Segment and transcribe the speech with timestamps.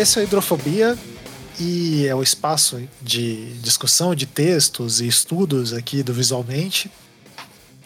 [0.00, 0.98] esse é a Hidrofobia
[1.58, 6.90] e é o espaço de discussão de textos e estudos aqui do Visualmente.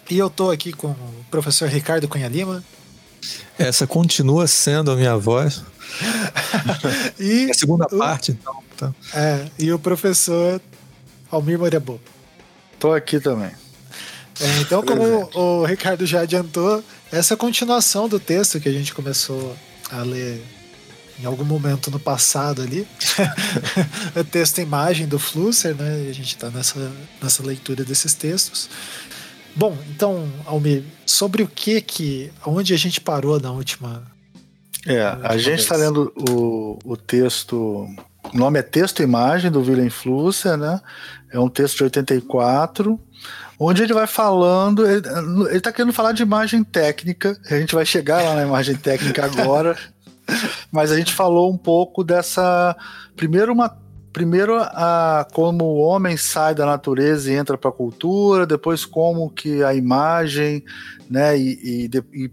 [0.09, 2.63] E eu tô aqui com o professor Ricardo Cunha Lima.
[3.59, 5.64] Essa continua sendo a minha voz.
[7.19, 8.63] e É a segunda o, parte, então.
[8.77, 8.94] Tá.
[9.13, 10.61] É, e o professor
[11.33, 12.00] Almir Morebo.
[12.79, 13.50] Tô aqui também.
[14.41, 18.72] É, então, como o Ricardo já adiantou, essa é a continuação do texto que a
[18.72, 19.57] gente começou
[19.91, 20.41] a ler
[21.21, 22.86] em algum momento no passado ali.
[24.17, 26.05] o texto imagem do Flusser, né?
[26.07, 28.68] E a gente está nessa, nessa leitura desses textos.
[29.57, 32.33] Bom, então, Almir, sobre o que que.
[32.45, 34.03] onde a gente parou na última.
[34.86, 37.86] É, a gente está lendo o, o texto.
[38.33, 40.81] O nome é Texto e Imagem, do Willem Flusser, né?
[41.31, 42.98] É um texto de 84,
[43.58, 44.86] onde ele vai falando.
[44.86, 45.03] Ele,
[45.50, 47.38] ele tá querendo falar de imagem técnica.
[47.48, 49.77] A gente vai chegar lá na imagem técnica agora.
[50.70, 52.77] mas a gente falou um pouco dessa.
[53.16, 53.82] Primeiro, uma
[54.12, 59.28] primeiro a como o homem sai da natureza e entra para a cultura, depois como
[59.28, 60.64] que a imagem,
[61.10, 62.30] né, e, e, e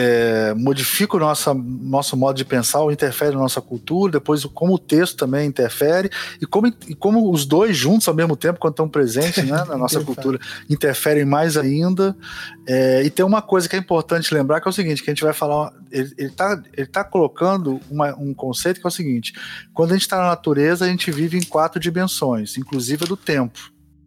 [0.00, 4.74] é, modifica o nosso, nosso modo de pensar, ou interfere na nossa cultura, depois como
[4.74, 6.08] o texto também interfere,
[6.40, 9.76] e como, e como os dois juntos ao mesmo tempo, quando estão presentes né, na
[9.76, 10.38] nossa cultura,
[10.70, 12.16] interferem mais ainda.
[12.64, 15.12] É, e tem uma coisa que é importante lembrar, que é o seguinte, que a
[15.12, 19.32] gente vai falar, ele está ele tá colocando uma, um conceito que é o seguinte,
[19.74, 23.16] quando a gente está na natureza, a gente vive em quatro dimensões, inclusive a do
[23.16, 23.58] tempo.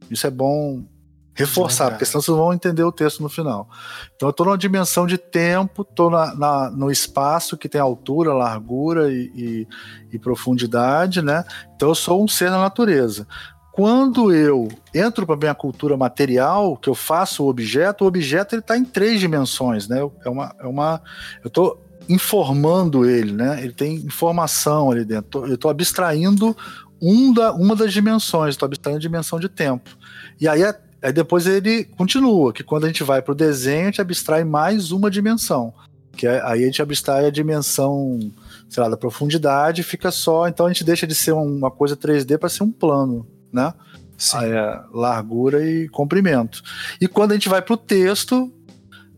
[0.10, 0.86] Isso é bom
[1.42, 3.68] reforçar, porque senão vocês vão entender o texto no final.
[4.16, 8.34] Então eu estou numa dimensão de tempo, estou na, na, no espaço que tem altura,
[8.34, 9.68] largura e, e,
[10.14, 11.44] e, profundidade, né?
[11.76, 13.28] Então eu sou um ser da natureza.
[13.72, 18.54] Quando eu entro para a minha cultura material, que eu faço o objeto, o objeto
[18.54, 20.00] ele está em três dimensões, né?
[20.26, 21.02] É uma, é uma,
[21.42, 23.64] eu estou informando ele, né?
[23.64, 25.48] Ele tem informação ali dentro.
[25.48, 26.56] Eu estou abstraindo
[27.02, 29.90] um da, uma das dimensões, estou abstraindo a dimensão de tempo.
[30.40, 33.84] E aí é Aí depois ele continua, que quando a gente vai para o desenho,
[33.84, 35.74] a gente abstrai mais uma dimensão.
[36.14, 38.20] Que é, aí a gente abstrai a dimensão,
[38.70, 40.48] sei lá, da profundidade, fica só.
[40.48, 43.74] Então a gente deixa de ser uma coisa 3D para ser um plano, né?
[44.36, 46.62] Aí é largura e comprimento.
[47.00, 48.54] E quando a gente vai para o texto,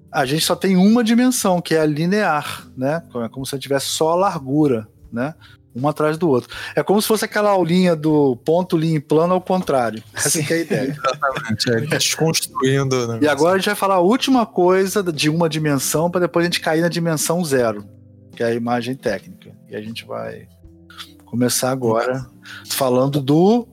[0.09, 3.03] a gente só tem uma dimensão, que é a linear, né?
[3.15, 5.33] É como se a gente tivesse só a largura, né?
[5.75, 6.55] Um atrás do outro.
[6.75, 10.03] É como se fosse aquela aulinha do ponto, linha e plano ao contrário.
[10.13, 10.97] Essa é a ideia.
[11.03, 13.07] Exatamente, é desconstruindo.
[13.07, 13.19] Né?
[13.23, 16.47] E agora a gente vai falar a última coisa de uma dimensão para depois a
[16.47, 17.85] gente cair na dimensão zero,
[18.35, 19.51] que é a imagem técnica.
[19.69, 20.47] E a gente vai
[21.25, 22.25] começar agora
[22.69, 23.67] falando do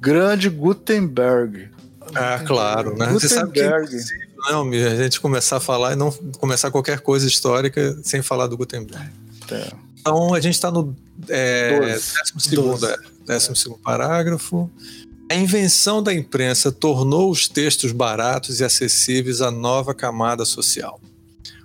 [0.00, 1.70] grande Gutenberg.
[2.14, 3.06] Ah, claro, né?
[3.06, 3.20] Gutenberg.
[3.20, 7.26] Você sabe que é não, a gente começar a falar e não começar qualquer coisa
[7.26, 9.10] histórica sem falar do Gutenberg.
[9.50, 9.87] É.
[10.08, 10.96] Então a gente está no
[11.28, 12.96] é, décimo, segundo, é,
[13.26, 14.70] décimo segundo parágrafo.
[15.30, 20.98] A invenção da imprensa tornou os textos baratos e acessíveis à nova camada social.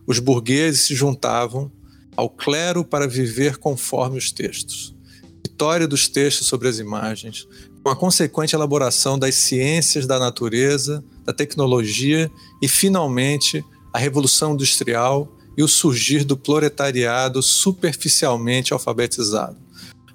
[0.05, 1.71] Os burgueses se juntavam
[2.15, 4.93] ao clero para viver conforme os textos.
[5.41, 7.47] Vitória dos textos sobre as imagens,
[7.81, 12.29] com a consequente elaboração das ciências da natureza, da tecnologia
[12.61, 19.57] e, finalmente, a Revolução Industrial e o surgir do proletariado superficialmente alfabetizado.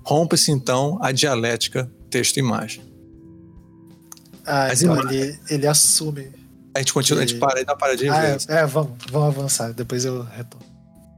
[0.05, 2.83] Rompe-se então a dialética texto-imagem.
[4.45, 5.23] Ah, As então imagens...
[5.23, 6.33] ele, ele assume.
[6.75, 7.25] A gente continua, ele...
[7.25, 8.13] a gente para e dá paradinha.
[8.15, 10.67] Ah, é, é, vamos, vamos avançar, depois eu retorno.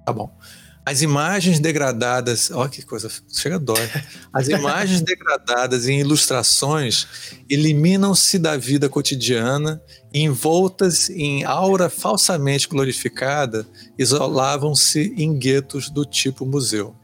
[0.05, 0.37] Tá bom.
[0.85, 3.89] As imagens degradadas, olha que coisa, chega dói.
[4.33, 7.07] As imagens degradadas em ilustrações
[7.49, 9.81] eliminam-se da vida cotidiana
[10.13, 13.67] envoltas em aura falsamente glorificada,
[13.99, 16.97] isolavam-se em guetos do tipo museu.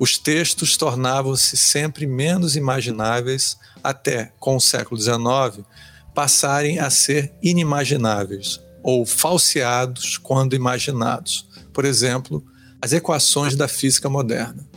[0.00, 5.64] Os textos tornavam-se sempre menos imagináveis até, com o século XIX,
[6.14, 11.46] passarem a ser inimagináveis ou falseados quando imaginados.
[11.72, 12.44] Por exemplo,
[12.82, 14.68] as equações da física moderna.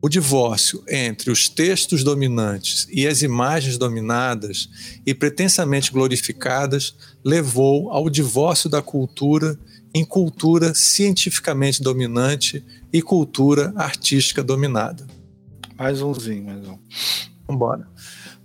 [0.00, 4.68] O divórcio entre os textos dominantes e as imagens dominadas
[5.06, 9.56] e pretensamente glorificadas levou ao divórcio da cultura
[9.94, 15.06] em cultura cientificamente dominante e cultura artística dominada.
[15.78, 16.78] Mais umzinho, mais um.
[17.46, 17.86] Vambora.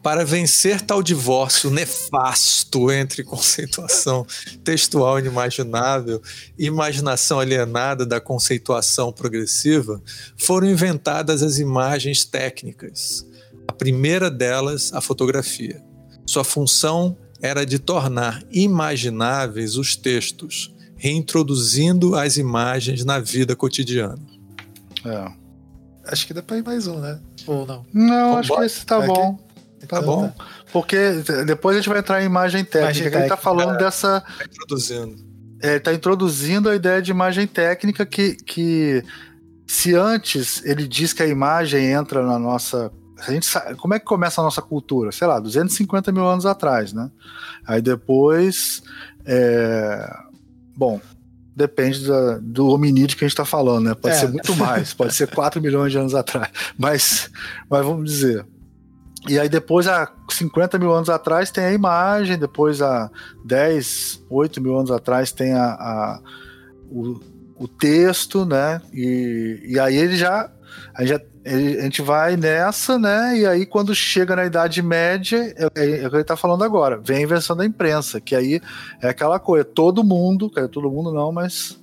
[0.08, 4.26] Para vencer tal divórcio nefasto entre conceituação
[4.64, 6.22] textual inimaginável
[6.58, 10.02] e imaginação alienada da conceituação progressiva,
[10.38, 13.28] foram inventadas as imagens técnicas.
[13.68, 15.84] A primeira delas, a fotografia.
[16.26, 24.26] Sua função era de tornar imagináveis os textos, reintroduzindo as imagens na vida cotidiana.
[25.04, 25.32] É.
[26.06, 27.20] Acho que dá pra ir mais um, né?
[27.46, 27.86] Ou não?
[27.94, 29.46] Não, acho que esse tá bom.
[29.88, 30.30] Tá então, bom.
[30.30, 30.46] Tá.
[30.72, 30.98] Porque
[31.46, 32.86] depois a gente vai entrar em imagem técnica.
[32.86, 33.20] Imagem técnica.
[33.20, 34.22] Ele tá falando é, dessa.
[34.22, 35.28] Tá introduzindo.
[35.62, 39.04] É, ele tá introduzindo a ideia de imagem técnica que, que
[39.66, 42.92] se antes ele diz que a imagem entra na nossa.
[43.20, 45.12] A gente sabe, como é que começa a nossa cultura?
[45.12, 47.10] Sei lá, 250 mil anos atrás, né?
[47.66, 48.84] Aí depois.
[49.26, 50.16] É,
[50.76, 51.02] bom,
[51.58, 53.96] depende da, do hominídeo que a gente está falando, né?
[53.96, 54.20] Pode é.
[54.20, 56.50] ser muito mais, pode ser 4 milhões de anos atrás.
[56.78, 57.32] Mas,
[57.68, 58.46] mas vamos dizer.
[59.28, 63.10] E aí depois, há 50 mil anos atrás, tem a imagem, depois há
[63.44, 66.20] 10, 8 mil anos atrás tem a, a
[66.90, 67.20] o,
[67.58, 68.82] o texto, né?
[68.94, 70.50] E, e aí ele já,
[70.94, 73.38] a gente, já a gente vai nessa, né?
[73.38, 76.64] E aí quando chega na Idade Média, é, é, é o que ele está falando
[76.64, 78.62] agora, vem a invenção da imprensa, que aí
[79.02, 81.80] é aquela coisa, todo mundo, todo mundo não, mas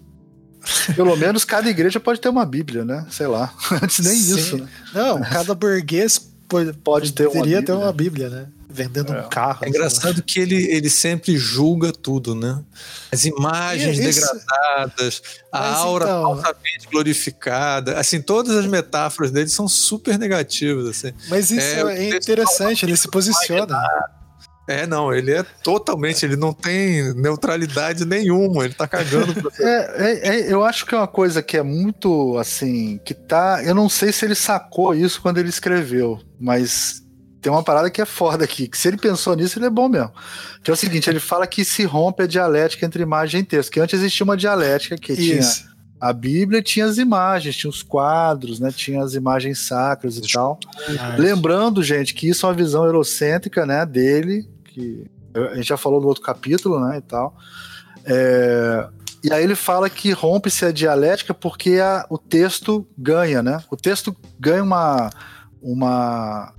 [0.94, 3.06] pelo menos cada igreja pode ter uma Bíblia, né?
[3.10, 3.52] Sei lá.
[3.82, 4.36] Antes nem Sim.
[4.36, 4.58] isso.
[4.58, 4.68] Né?
[4.94, 7.62] Não, cada burguês pode, pode ter uma Bíblia.
[7.62, 8.46] ter uma Bíblia, né?
[8.74, 9.20] vendendo é.
[9.20, 9.64] um carro.
[9.64, 12.60] É engraçado que ele, ele sempre julga tudo, né?
[13.12, 14.20] As imagens Isso.
[14.20, 15.22] degradadas,
[15.52, 16.22] a Mas aura então...
[16.34, 21.14] falsamente glorificada, assim, todas as metáforas dele são super negativas, assim.
[21.28, 23.78] Mas isso é, é interessante, ele se posiciona.
[24.66, 29.94] É, não, ele é totalmente, ele não tem neutralidade nenhuma, ele tá cagando pra é,
[29.96, 33.62] é, é, eu acho que é uma coisa que é muito assim, que tá.
[33.62, 37.02] Eu não sei se ele sacou isso quando ele escreveu, mas
[37.42, 39.86] tem uma parada que é foda aqui, que se ele pensou nisso, ele é bom
[39.86, 40.12] mesmo.
[40.62, 43.70] Que é o seguinte, ele fala que se rompe a dialética entre imagem e texto,
[43.70, 45.62] que antes existia uma dialética que Isso.
[45.62, 45.74] tinha
[46.04, 48.70] a Bíblia tinha as imagens, tinha os quadros, né?
[48.70, 50.58] Tinha as imagens sacras e tal.
[51.16, 56.00] Lembrando, gente, que isso é uma visão eurocêntrica, né, dele, que a gente já falou
[56.00, 57.36] no outro capítulo, né, e tal.
[58.04, 58.88] É,
[59.22, 63.62] e aí ele fala que rompe-se a dialética porque a, o texto ganha, né?
[63.70, 65.10] O texto ganha uma,
[65.62, 66.52] uma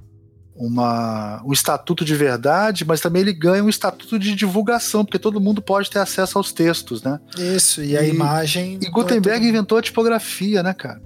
[0.55, 5.41] uma, um estatuto de verdade, mas também ele ganha um estatuto de divulgação, porque todo
[5.41, 7.19] mundo pode ter acesso aos textos, né?
[7.37, 8.79] Isso, e, e a imagem.
[8.81, 11.01] E Gutenberg inventou a tipografia, né, cara?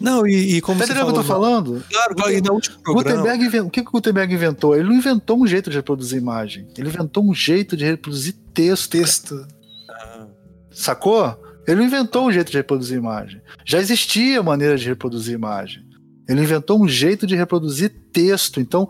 [0.00, 1.84] Não, e, e como tá você falou, que eu tô falando?
[1.90, 3.22] Claro, claro, e último programa...
[3.22, 4.74] Gutenberg, o que, que o Gutenberg inventou?
[4.74, 8.90] Ele não inventou um jeito de reproduzir imagem, ele inventou um jeito de reproduzir texto.
[8.90, 9.46] Texto.
[9.90, 10.26] Ah.
[10.70, 11.36] Sacou?
[11.66, 13.40] Ele não inventou um jeito de reproduzir imagem.
[13.64, 15.84] Já existia maneira de reproduzir imagem.
[16.28, 18.60] Ele inventou um jeito de reproduzir texto.
[18.60, 18.88] Então,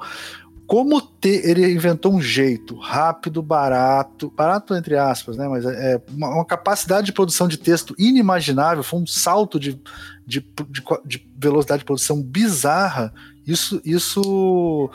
[0.66, 5.48] como ter, ele inventou um jeito rápido, barato, barato entre aspas, né?
[5.48, 9.80] Mas é, é uma, uma, capacidade de produção de texto inimaginável, foi um salto de,
[10.26, 13.14] de, de, de, velocidade de produção bizarra.
[13.46, 14.90] Isso, isso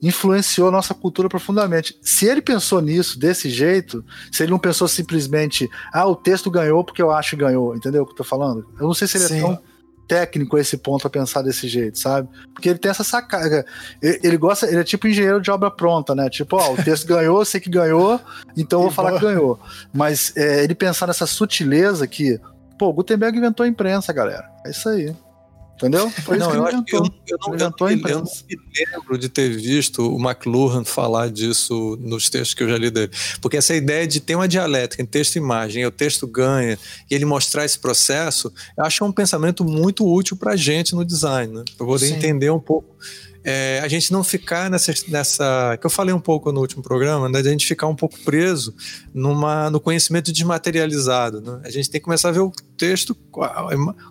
[0.00, 1.98] influenciou a nossa cultura profundamente.
[2.00, 6.84] Se ele pensou nisso desse jeito, se ele não pensou simplesmente, ah, o texto ganhou
[6.84, 8.64] porque eu acho que ganhou, entendeu o que eu tô falando?
[8.78, 9.38] Eu não sei se ele é Sim.
[9.38, 9.58] é tão
[10.06, 12.28] técnico a esse ponto a pensar desse jeito, sabe?
[12.52, 13.64] Porque ele tem essa sacada.
[14.00, 16.28] Ele, ele, gosta, ele é tipo engenheiro de obra pronta, né?
[16.30, 18.20] Tipo, ó, o texto ganhou, sei que ganhou,
[18.56, 19.58] então eu vou falar que ganhou.
[19.92, 22.40] Mas é, ele pensar nessa sutileza que,
[22.78, 24.48] pô, Gutenberg inventou a imprensa, galera.
[24.64, 25.14] É isso aí.
[25.76, 26.10] Entendeu?
[26.10, 27.00] Foi não, eu, inventou.
[27.00, 31.30] Eu, eu, não, inventou eu, eu, não me lembro de ter visto o McLuhan falar
[31.30, 33.12] disso nos textos que eu já li dele.
[33.42, 36.78] Porque essa ideia de ter uma dialética em texto e imagem, e o texto ganha,
[37.10, 40.56] e ele mostrar esse processo, eu acho que é um pensamento muito útil para a
[40.56, 41.64] gente no design, né?
[41.76, 42.14] para poder Sim.
[42.14, 42.96] entender um pouco
[43.48, 45.78] é, a gente não ficar nessa, nessa.
[45.80, 48.74] que eu falei um pouco no último programa, né, a gente ficar um pouco preso
[49.14, 51.40] numa, no conhecimento desmaterializado.
[51.40, 51.60] Né?
[51.62, 53.16] A gente tem que começar a ver o texto.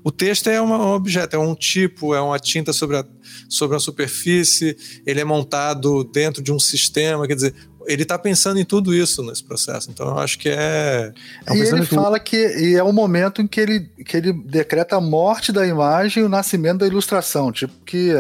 [0.05, 3.05] O texto é um objeto, é um tipo, é uma tinta sobre a,
[3.49, 7.53] sobre a superfície, ele é montado dentro de um sistema, quer dizer,
[7.87, 9.89] ele está pensando em tudo isso nesse processo.
[9.89, 11.13] Então eu acho que é.
[11.45, 14.95] é e ele fala que e é o momento em que ele, que ele decreta
[14.95, 17.51] a morte da imagem e o nascimento da ilustração.
[17.51, 18.13] Tipo, que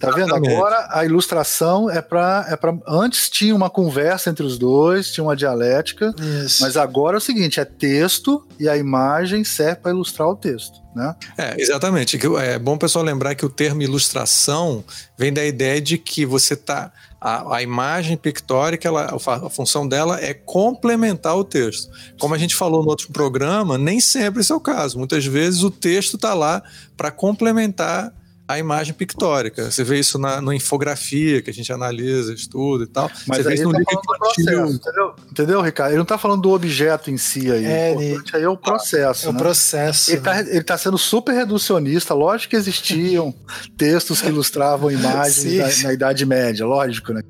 [0.00, 0.48] tá Exatamente.
[0.48, 0.56] vendo?
[0.56, 2.46] Agora a ilustração é para.
[2.48, 6.14] É pra, antes tinha uma conversa entre os dois, tinha uma dialética,
[6.44, 6.62] isso.
[6.62, 10.82] mas agora é o seguinte: é texto e a imagem serve para ilustrar o texto.
[10.94, 11.14] Né?
[11.38, 12.18] É, exatamente.
[12.38, 14.84] É bom o pessoal lembrar que o termo ilustração
[15.16, 20.20] vem da ideia de que você está a, a, imagem pictórica, ela, a, função dela
[20.20, 21.88] é complementar o texto.
[22.18, 24.98] Como a gente falou no outro programa, nem sempre esse é o caso.
[24.98, 26.60] Muitas vezes o texto está lá
[26.96, 28.12] para complementar
[28.52, 29.70] a imagem pictórica.
[29.70, 33.10] Você vê isso na, na, infografia que a gente analisa, estuda e tal.
[33.26, 35.14] Mas Você vê isso no tá processo, entendeu?
[35.30, 35.90] entendeu, Ricardo?
[35.90, 37.64] Ele não está falando do objeto em si aí.
[37.64, 39.26] É, o importante aí é o processo.
[39.26, 39.38] É o né?
[39.38, 40.10] processo.
[40.10, 40.62] Ele está né?
[40.62, 42.14] tá sendo super reducionista.
[42.14, 43.34] Lógico que existiam
[43.76, 47.22] textos que ilustravam imagens da, na Idade Média, lógico, né?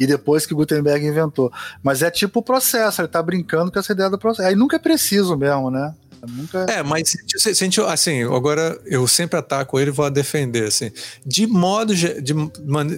[0.00, 1.52] E depois que Gutenberg inventou.
[1.82, 4.48] Mas é tipo o processo, ele está brincando com essa ideia do processo.
[4.48, 5.94] Aí nunca é preciso mesmo, né?
[6.28, 6.66] Nunca...
[6.68, 10.90] É, mas se, se assim, agora eu sempre ataco ele e vou a defender, assim.
[11.24, 12.22] De modo, de,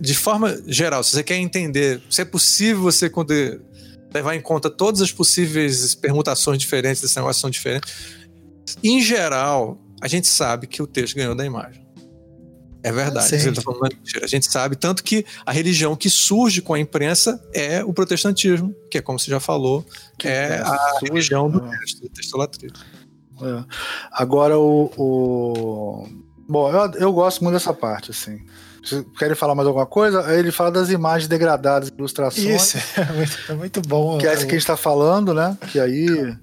[0.00, 3.11] de forma geral, se você quer entender, se é possível você
[4.12, 7.92] levar em conta todas as possíveis permutações diferentes desse negócio são diferentes,
[8.83, 11.87] em geral, a gente sabe que o texto ganhou da imagem.
[12.87, 13.35] É verdade.
[13.35, 13.97] Ele tá falando.
[14.23, 18.73] A gente sabe, tanto que a religião que surge com a imprensa é o protestantismo,
[18.88, 19.85] que é como você já falou,
[20.16, 22.71] que é, é a religião do texto, do textolatria.
[23.42, 23.64] É.
[24.10, 26.08] Agora o, o...
[26.48, 28.40] Bom, eu, eu gosto muito dessa parte, assim.
[28.82, 30.32] Vocês querem falar mais alguma coisa?
[30.32, 32.74] Ele fala das imagens degradadas, ilustrações.
[32.74, 34.18] Isso, é muito, é muito bom.
[34.18, 35.58] Que é essa que a gente está falando, né?
[35.72, 36.36] Que aí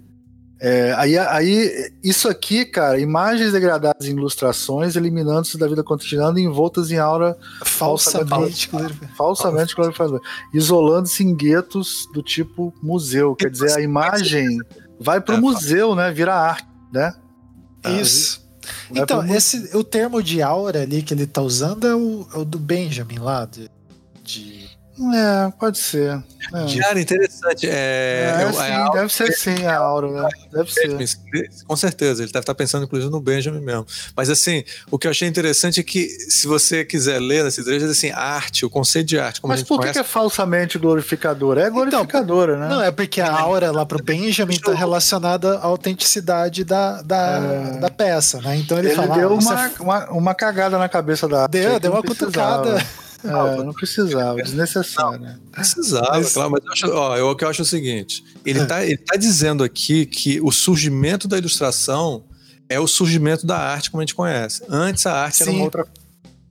[0.66, 6.90] é, aí, aí, isso aqui, cara, imagens degradadas em ilustrações, eliminando-se da vida cotidiana envoltas
[6.90, 8.70] em aura falsamente,
[9.14, 10.22] falsamente glorificada,
[10.54, 13.36] isolando-se em guetos do tipo museu.
[13.36, 14.58] Quer dizer, a imagem
[14.98, 16.10] vai para o é, museu, né?
[16.14, 17.14] Vira arte, né?
[18.00, 18.48] Isso.
[18.94, 22.46] então, esse, o termo de aura ali que ele tá usando é o, é o
[22.46, 23.70] do Benjamin lá, de,
[24.24, 24.63] de
[25.00, 26.24] é, pode ser.
[26.54, 26.80] É.
[26.80, 27.68] Cara, interessante.
[27.68, 30.30] É, é, eu, sim, é deve ser sim a Aura, né?
[30.52, 31.10] Deve ser.
[31.66, 33.88] Com certeza, ele deve estar pensando inclusive no Benjamin mesmo.
[34.16, 37.86] Mas assim, o que eu achei interessante é que se você quiser ler nesse trecho,
[37.86, 39.42] assim, arte, o conceito de arte.
[39.44, 41.62] Mas por que, que, é falsamente glorificadora?
[41.62, 42.76] É então, glorificadora, então, né?
[42.76, 47.80] Não, é porque a aura lá pro Benjamin está relacionada à autenticidade da, da, é.
[47.80, 48.58] da peça, né?
[48.58, 49.16] Então ele, ele fala.
[49.16, 51.52] Deu ah, uma, uma, uma, cagada na cabeça da arte.
[51.52, 52.86] Deu, deu uma cutucada.
[53.24, 55.20] É, não precisava, desnecessário.
[55.20, 56.34] Não, precisava, mas...
[56.34, 58.86] claro, mas eu acho, ó, eu, o que eu acho é o seguinte: ele está
[58.86, 62.26] ele tá dizendo aqui que o surgimento da ilustração
[62.68, 64.64] é o surgimento da arte como a gente conhece.
[64.70, 65.44] Antes a arte sim.
[65.44, 65.88] era uma outra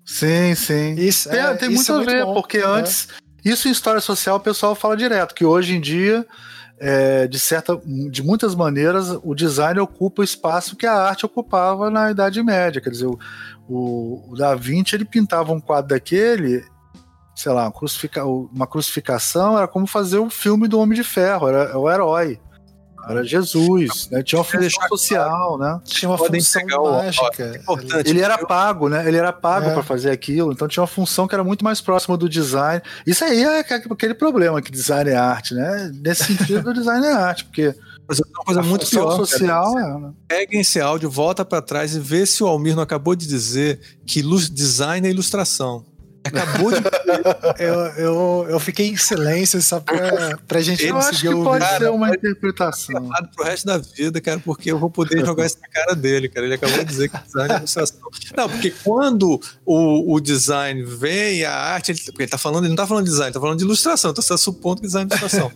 [0.04, 0.94] Sim, sim.
[0.94, 2.66] Isso, tem, é, tem muito é a ver, porque é.
[2.66, 3.08] antes.
[3.44, 6.26] Isso em história social o pessoal fala direto, que hoje em dia.
[6.78, 11.90] É, de certa, de muitas maneiras, o design ocupa o espaço que a arte ocupava
[11.90, 12.80] na Idade Média.
[12.80, 13.18] Quer dizer, o,
[13.68, 16.64] o, Da Vinci ele pintava um quadro daquele,
[17.36, 21.48] sei lá, uma, crucifica, uma crucificação era como fazer um filme do Homem de Ferro,
[21.48, 22.40] era o herói.
[23.08, 24.22] Era Jesus, né?
[24.22, 25.80] Tinha uma função social, né?
[25.84, 27.60] Tinha uma função mágica.
[28.04, 29.06] Ele era pago, né?
[29.06, 29.72] Ele era pago é.
[29.72, 32.82] para fazer aquilo, então tinha uma função que era muito mais próxima do design.
[33.06, 35.90] Isso aí é aquele problema que design é arte, né?
[35.94, 37.74] Nesse sentido, o design é arte, porque
[38.08, 39.16] mas é uma coisa a muito pior.
[39.16, 39.86] social cara.
[39.86, 40.12] é, né?
[40.28, 43.80] Peguem esse áudio, volta para trás e vê se o Almir não acabou de dizer
[44.06, 45.84] que design é ilustração.
[46.24, 46.78] Acabou de.
[47.58, 51.64] eu, eu, eu fiquei em silêncio só pra, pra gente eu conseguir acho que Pode
[51.64, 53.10] cara, ser uma interpretação.
[53.34, 56.46] Pro resto da vida, cara, porque eu vou poder jogar isso na cara dele, cara.
[56.46, 57.98] Ele acabou de dizer que design é ilustração.
[58.36, 62.70] Não, porque quando o, o design vem, a arte, ele, porque ele tá falando, ele
[62.70, 64.86] não tá falando de design, ele tá falando de ilustração, então você tá supondo que
[64.86, 65.52] design é ilustração.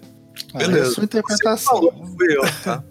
[0.55, 0.79] Beleza.
[0.79, 1.57] É a sua interpretação.
[1.57, 1.93] Você falou,
[2.65, 2.85] tá?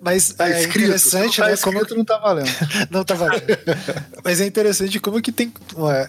[0.00, 1.56] Mas tá é escrito, interessante, tá né?
[1.56, 2.50] Como que não tá valendo.
[2.90, 3.44] não tá valendo.
[4.24, 5.52] Mas é interessante como que tem,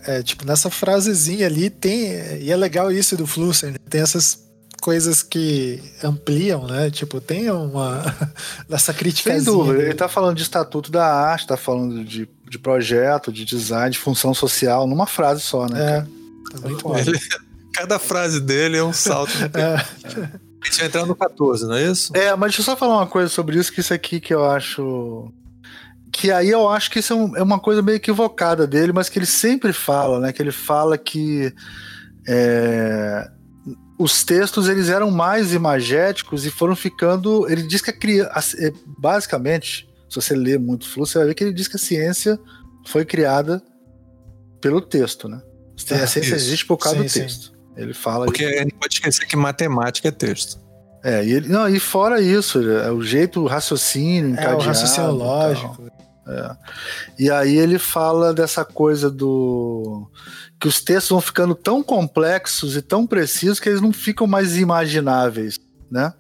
[0.07, 3.77] é, tipo, nessa frasezinha ali tem, e é legal isso do Flusser, né?
[3.89, 4.39] tem essas
[4.81, 6.89] coisas que ampliam, né?
[6.89, 8.03] Tipo, tem uma
[8.69, 9.31] essa crítica.
[9.31, 13.45] Sem dúvida, ele tá falando de estatuto da arte, tá falando de, de projeto, de
[13.45, 15.97] design, de função social, numa frase só, né?
[15.97, 16.01] É.
[16.51, 16.97] Tá muito bom.
[16.97, 17.19] Ele,
[17.73, 19.31] cada frase dele é um salto.
[19.53, 20.50] é.
[20.77, 22.15] Vai entrar no 14, não é isso?
[22.15, 24.45] É, mas deixa eu só falar uma coisa sobre isso, que isso aqui que eu
[24.45, 25.31] acho.
[26.11, 29.09] Que aí eu acho que isso é, um, é uma coisa meio equivocada dele, mas
[29.09, 30.31] que ele sempre fala, né?
[30.31, 31.53] Que ele fala que
[32.27, 33.29] é,
[33.97, 37.49] os textos eles eram mais imagéticos e foram ficando.
[37.49, 38.57] Ele diz que a criança.
[38.97, 42.39] Basicamente, se você ler muito fluxo, você vai ver que ele diz que a ciência
[42.85, 43.63] foi criada
[44.59, 45.41] pelo texto, né?
[45.91, 47.45] A ciência existe por causa sim, do texto.
[47.45, 47.60] Sim.
[47.75, 48.25] Ele fala.
[48.25, 50.59] Porque a gente pode esquecer que matemática é texto.
[51.03, 55.11] É, e, ele, não, e fora isso, é o jeito, o raciocínio é, o raciocínio
[55.11, 55.89] lógico.
[56.27, 56.55] É.
[57.17, 60.07] E aí ele fala dessa coisa do.
[60.59, 64.57] que os textos vão ficando tão complexos e tão precisos que eles não ficam mais
[64.57, 65.59] imagináveis,
[65.89, 66.13] né?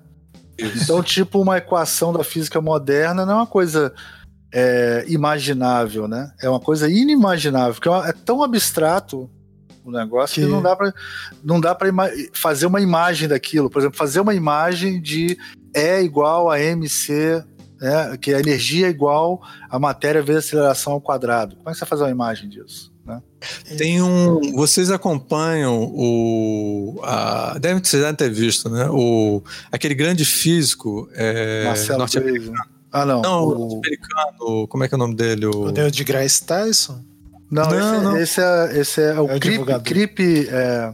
[0.57, 0.83] Isso.
[0.83, 3.93] Então, tipo, uma equação da física moderna não é uma coisa
[4.51, 6.31] é, imaginável, né?
[6.41, 9.29] É uma coisa inimaginável, porque é, é tão abstrato
[9.91, 10.93] o negócio que, que não dá para
[11.43, 11.89] não dá para
[12.33, 13.69] fazer uma imagem daquilo.
[13.69, 15.37] Por exemplo, fazer uma imagem de
[15.75, 17.43] E igual a MC,
[17.79, 21.55] né, que a energia é igual a matéria vezes a aceleração ao quadrado.
[21.55, 22.91] Como é que você vai fazer uma imagem disso?
[23.05, 23.21] Né?
[23.77, 24.53] Tem um.
[24.53, 26.99] Vocês acompanham o.
[27.03, 27.81] A, devem
[28.15, 28.87] ter visto, né?
[28.89, 32.53] O, aquele grande físico é, norte-americano.
[32.91, 33.21] Ah, não.
[33.21, 34.67] Não, o americano.
[34.67, 35.45] Como é que é o nome dele?
[35.45, 37.10] O, o Neil deGrasse Tyson?
[37.51, 38.17] Não, não, esse, é, não.
[38.17, 39.83] Esse, é, esse é o, é o Creep.
[39.83, 40.93] creep é...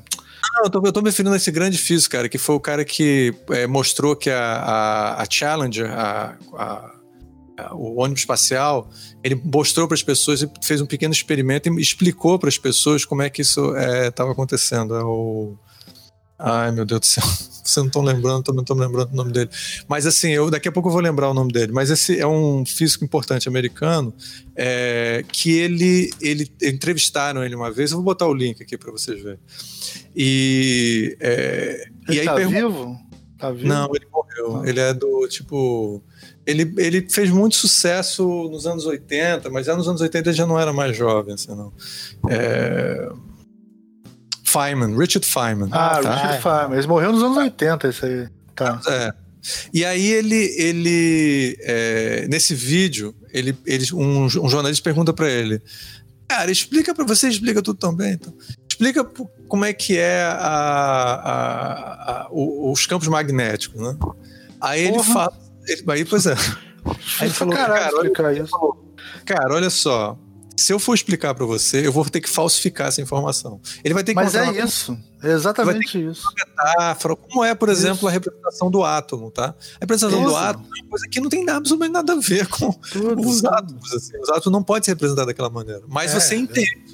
[0.56, 2.60] Não, eu tô, eu tô me referindo a esse grande físico, cara, que foi o
[2.60, 6.98] cara que é, mostrou que a, a, a Challenger, a, a
[7.72, 8.90] o ônibus espacial,
[9.24, 13.04] ele mostrou para as pessoas e fez um pequeno experimento e explicou para as pessoas
[13.04, 14.96] como é que isso estava é, acontecendo.
[14.96, 15.56] É o
[16.40, 17.24] Ai, meu Deus do céu.
[17.68, 19.50] Vocês não estão lembrando, também não estou lembrando o nome dele.
[19.90, 21.74] Mas assim, eu daqui a pouco eu vou lembrar o nome dele.
[21.74, 24.14] Mas esse é um físico importante americano
[24.56, 27.92] é, que ele, ele entrevistaram ele uma vez.
[27.92, 29.40] Eu vou botar o link aqui para vocês verem.
[30.16, 32.98] E, é, ele e aí tá vivo?
[33.38, 33.68] Tá vivo?
[33.68, 34.62] Não, ele morreu.
[34.62, 34.70] Ah.
[34.70, 36.02] Ele é do tipo.
[36.46, 40.46] Ele, ele fez muito sucesso nos anos 80, mas já nos anos 80 ele já
[40.46, 41.74] não era mais jovem, assim, não.
[42.30, 43.10] É,
[44.48, 45.70] Feynman, Richard Feynman.
[45.72, 46.16] Ah, tá?
[46.16, 46.78] Richard Feynman.
[46.78, 48.30] Ele morreu nos anos 80, isso aí.
[48.56, 48.82] Tá.
[48.88, 49.14] É.
[49.74, 55.62] E aí ele, ele é, nesse vídeo, ele, ele, um, um jornalista pergunta para ele,
[56.28, 58.34] cara, explica para você, explica tudo também, então.
[58.70, 59.04] Explica
[59.48, 63.98] como é que é a, a, a, os campos magnéticos, né?
[64.60, 65.02] Aí Porra.
[65.02, 65.34] ele fala,
[65.68, 66.36] ele, aí pois é.
[67.20, 68.12] Aí ele falou, cara, olha,
[69.26, 70.18] cara, olha só,
[70.58, 73.62] se eu for explicar para você, eu vou ter que falsificar essa informação.
[73.84, 74.98] Ele vai ter que Mas é isso.
[75.22, 76.24] É exatamente isso.
[76.36, 78.08] Metáfora, como é, por exemplo, isso.
[78.08, 79.56] a representação do átomo, tá?
[79.76, 80.30] A representação isso.
[80.30, 83.46] do átomo é uma coisa que não tem absolutamente nada a ver com tudo, os
[83.46, 83.94] átomos.
[83.94, 84.20] Assim.
[84.20, 85.84] Os átomos não podem ser representados daquela maneira.
[85.88, 86.38] Mas é, você é.
[86.40, 86.86] entende.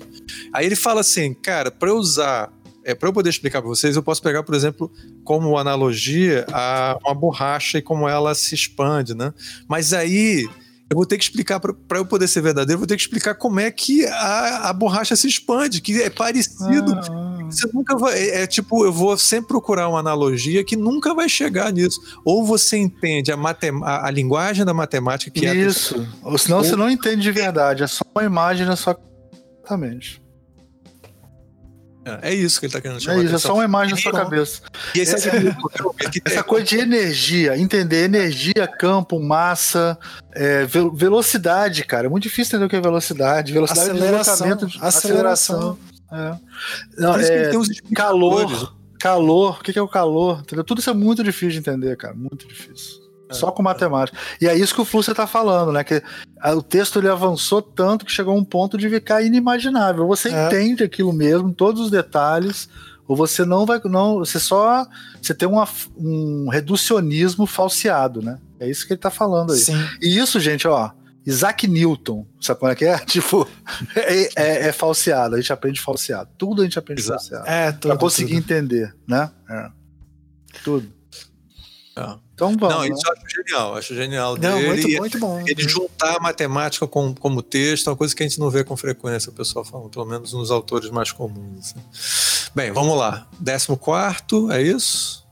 [0.53, 2.51] Aí ele fala assim, cara, para eu usar
[2.83, 4.91] é, para eu poder explicar para vocês, eu posso pegar, por exemplo,
[5.23, 9.33] como analogia a uma borracha e como ela se expande, né?
[9.69, 10.49] Mas aí
[10.89, 13.35] eu vou ter que explicar, para eu poder ser verdadeiro, eu vou ter que explicar
[13.35, 16.93] como é que a, a borracha se expande, que é parecido.
[16.93, 17.33] Ah.
[17.49, 18.17] Você nunca vai.
[18.17, 21.99] É, é, tipo, eu vou sempre procurar uma analogia que nunca vai chegar nisso.
[22.25, 25.95] Ou você entende a, matem a, a linguagem da matemática que Isso.
[25.95, 25.99] é.
[25.99, 26.09] Isso.
[26.23, 26.63] Ou senão Ou...
[26.63, 28.97] você não entende de verdade, é só uma imagem na sua.
[29.59, 30.22] Exatamente.
[32.05, 33.21] É, é isso que ele está querendo chamar.
[33.21, 34.61] É isso, é só uma imagem na sua cabeça.
[34.93, 35.55] E esse é,
[36.25, 39.97] essa coisa de energia, entender energia, campo, massa,
[40.33, 42.07] é, velocidade, cara.
[42.07, 43.53] É muito difícil entender o que é velocidade.
[43.53, 44.81] Velocidade aceleração, de aceleração.
[44.81, 45.77] aceleração.
[46.11, 46.37] É.
[46.97, 47.51] Não, é,
[47.95, 50.41] calor, calor, o que é o calor?
[50.41, 50.63] Entendeu?
[50.63, 52.13] Tudo isso é muito difícil de entender, cara.
[52.13, 53.02] Muito difícil.
[53.29, 54.17] É, Só com matemática.
[54.39, 55.83] E é isso que o Flúcio está falando, né?
[55.83, 56.01] Que
[56.55, 60.07] o texto ele avançou tanto que chegou a um ponto de ficar inimaginável.
[60.07, 60.47] Você é.
[60.47, 62.69] entende aquilo mesmo, todos os detalhes,
[63.07, 63.79] ou você não vai.
[63.85, 64.85] Não, você só.
[65.21, 68.39] Você tem uma, um reducionismo falseado, né?
[68.59, 69.59] É isso que ele está falando aí.
[69.59, 69.87] Sim.
[70.01, 70.91] E isso, gente, ó.
[71.25, 72.97] Isaac Newton, sabe como é que é?
[73.05, 73.47] Tipo,
[73.95, 76.29] é, é, é falseado, a gente aprende falseado.
[76.37, 77.19] Tudo a gente aprende Exato.
[77.19, 77.47] falseado.
[77.47, 77.87] É, tudo.
[77.91, 78.53] Pra conseguir tudo.
[78.53, 79.31] entender, né?
[79.49, 79.69] É.
[80.63, 80.93] Tudo.
[81.97, 82.15] É.
[82.33, 82.75] Então vamos.
[82.75, 84.67] Não, isso eu acho genial, acho genial não, dele.
[84.67, 85.43] Muito, muito bom.
[85.45, 88.63] Ele juntar a matemática com, como texto é uma coisa que a gente não vê
[88.63, 91.75] com frequência o pessoal falando, pelo menos nos autores mais comuns.
[91.75, 92.49] Assim.
[92.55, 93.27] Bem, vamos lá.
[93.43, 95.23] 14, é isso?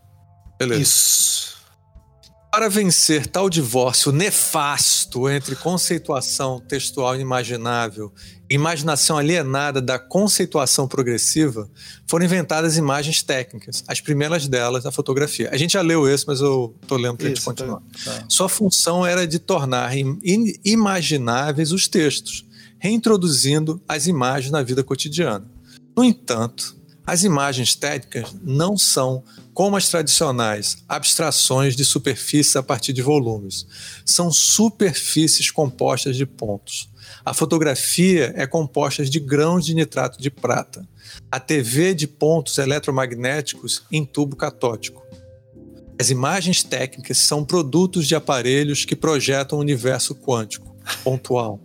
[0.59, 0.81] Beleza.
[0.81, 1.51] Isso.
[2.51, 8.13] Para vencer tal divórcio nefasto entre conceituação textual inimaginável
[8.53, 11.69] imaginação alienada da conceituação progressiva,
[12.05, 13.83] foram inventadas imagens técnicas.
[13.87, 15.49] As primeiras delas, a fotografia.
[15.51, 17.45] A gente já leu esse, mas eu estou lendo para a gente tá.
[17.45, 17.81] continuar.
[18.03, 18.25] Tá.
[18.27, 19.93] Sua função era de tornar
[20.63, 22.45] imagináveis os textos,
[22.77, 25.45] reintroduzindo as imagens na vida cotidiana.
[25.95, 32.93] No entanto, as imagens técnicas não são, como as tradicionais, abstrações de superfícies a partir
[32.93, 33.65] de volumes.
[34.05, 36.89] São superfícies compostas de pontos.
[37.25, 40.87] A fotografia é composta de grãos de nitrato de prata.
[41.29, 45.05] A TV de pontos eletromagnéticos em tubo catótico.
[45.99, 51.59] As imagens técnicas são produtos de aparelhos que projetam o universo quântico, pontual,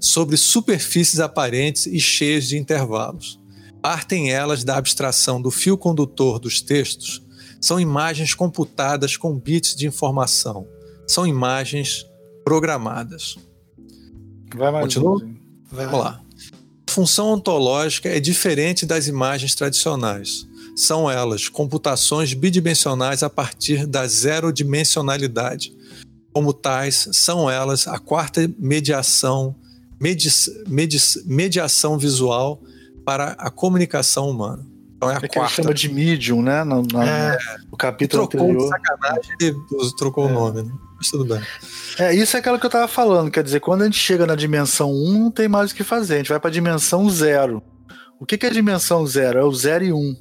[0.00, 3.39] sobre superfícies aparentes e cheias de intervalos.
[3.82, 7.22] Partem elas da abstração do fio condutor dos textos,
[7.60, 10.66] são imagens computadas com bits de informação.
[11.06, 12.06] São imagens
[12.44, 13.36] programadas.
[14.56, 15.28] Vai mais Continua?
[15.70, 16.22] Vamos lá.
[16.88, 20.46] A função ontológica é diferente das imagens tradicionais.
[20.74, 25.76] São elas computações bidimensionais a partir da zero-dimensionalidade.
[26.32, 29.54] Como tais, são elas a quarta mediação,
[30.00, 30.28] medi
[30.66, 32.62] medi mediação visual
[33.04, 34.64] para a comunicação humana.
[34.96, 35.48] Então é a é quarta.
[35.48, 36.62] Que chama de medium, né?
[36.62, 37.38] No, no, é,
[37.70, 38.68] no capítulo trocou anterior.
[38.68, 39.56] Sacanagem, ele
[39.96, 40.30] trocou é.
[40.30, 40.72] o nome, né?
[40.96, 41.42] Mas tudo bem.
[41.98, 43.30] É, isso é aquilo que eu tava falando.
[43.30, 46.14] Quer dizer, quando a gente chega na dimensão 1, não tem mais o que fazer.
[46.14, 47.62] A gente vai para a dimensão 0.
[48.20, 49.38] O que, que é a dimensão 0?
[49.38, 49.96] É o 0 e 1.
[49.96, 50.16] Um.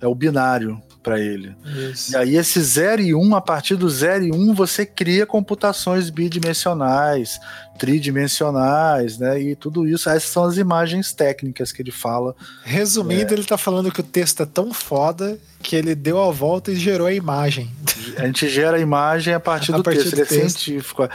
[0.00, 1.54] É o binário para ele.
[1.90, 2.12] Isso.
[2.12, 4.84] E aí esse 0 e 1, um, a partir do 0 e 1, um, você
[4.84, 7.40] cria computações bidimensionais,
[7.78, 9.40] tridimensionais, né?
[9.40, 12.34] E tudo isso, essas são as imagens técnicas que ele fala.
[12.62, 13.34] Resumindo, é...
[13.34, 16.76] ele está falando que o texto é tão foda que ele deu a volta e
[16.76, 17.70] gerou a imagem.
[18.16, 20.58] A gente gera a imagem a partir a do partir texto, do ele é texto.
[20.58, 21.08] científico.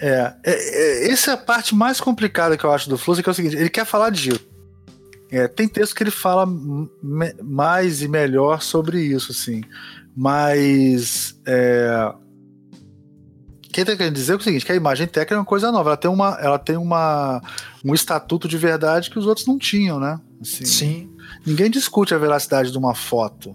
[0.00, 3.28] É, é, é, essa é a parte mais complicada que eu acho do Fluxo, que
[3.28, 4.47] é o seguinte, ele quer falar disso.
[5.30, 6.46] É, tem texto que ele fala
[7.42, 9.62] mais e melhor sobre isso, assim.
[10.16, 12.12] Mas é,
[13.70, 15.90] quem está querendo dizer é o seguinte, que a imagem técnica é uma coisa nova.
[15.90, 17.42] Ela tem, uma, ela tem uma,
[17.84, 20.18] um estatuto de verdade que os outros não tinham, né?
[20.40, 21.10] Assim, Sim.
[21.46, 23.54] Ninguém discute a veracidade de uma foto.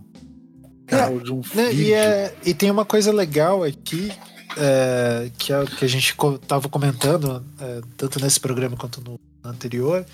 [0.88, 4.12] É, ou de um né, e, é, e tem uma coisa legal aqui
[4.57, 10.05] é, que, é, que a gente estava comentando, é, tanto nesse programa quanto no anterior,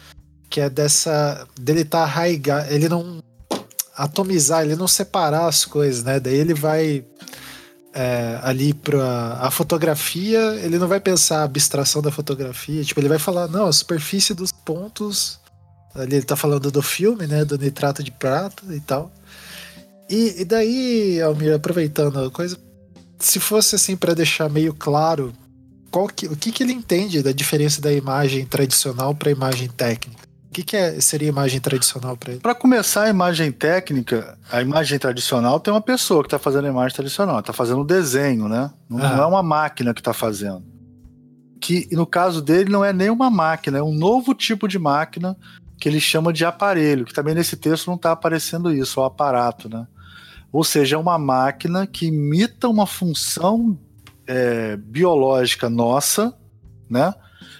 [0.50, 1.48] que é dessa.
[1.60, 3.22] dele tá arraigar, ele não
[3.96, 6.20] atomizar, ele não separar as coisas, né?
[6.20, 7.06] Daí ele vai
[7.94, 13.10] é, ali para a fotografia, ele não vai pensar a abstração da fotografia, tipo, ele
[13.10, 15.40] vai falar, não, a superfície dos pontos.
[15.94, 17.44] Ali ele tá falando do filme, né?
[17.44, 19.12] Do nitrato de prata e tal.
[20.10, 22.58] E, e daí, Almir, aproveitando a coisa,
[23.20, 25.34] se fosse assim para deixar meio claro
[25.92, 29.68] qual que, o que, que ele entende da diferença da imagem tradicional para a imagem
[29.68, 30.29] técnica.
[30.60, 32.42] O que, que é, seria imagem tradicional para ele?
[32.42, 36.70] Para começar, a imagem técnica, a imagem tradicional tem uma pessoa que está fazendo a
[36.70, 38.70] imagem tradicional, está fazendo o desenho, né?
[38.90, 40.62] Não, não é uma máquina que está fazendo.
[41.62, 45.38] Que no caso dele não é nem uma máquina, é um novo tipo de máquina
[45.80, 49.70] que ele chama de aparelho, que também nesse texto não está aparecendo isso, o aparato,
[49.70, 49.88] né?
[50.52, 53.80] Ou seja, é uma máquina que imita uma função
[54.28, 56.38] é, biológica nossa,
[56.90, 57.14] né?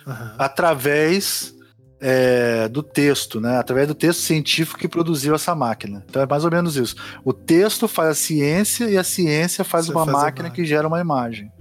[0.06, 0.32] Uhum.
[0.38, 1.58] Através
[2.02, 3.58] é, do texto, né?
[3.58, 6.04] Através do texto científico que produziu essa máquina.
[6.10, 6.96] Então é mais ou menos isso.
[7.24, 10.88] O texto faz a ciência e a ciência faz Você uma faz máquina que gera
[10.88, 11.52] uma imagem.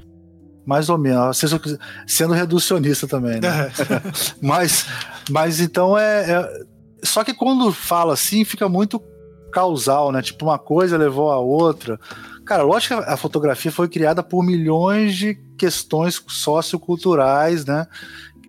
[0.64, 1.40] Mais ou menos,
[2.07, 3.72] sendo reducionista também, né?
[4.40, 4.87] mas,
[5.31, 6.62] mas então é, é,
[7.03, 9.03] Só que quando fala assim, fica muito
[9.51, 10.20] causal, né?
[10.20, 11.98] Tipo, uma coisa levou a outra.
[12.44, 17.87] Cara, lógico que a fotografia foi criada por milhões de questões socioculturais, né?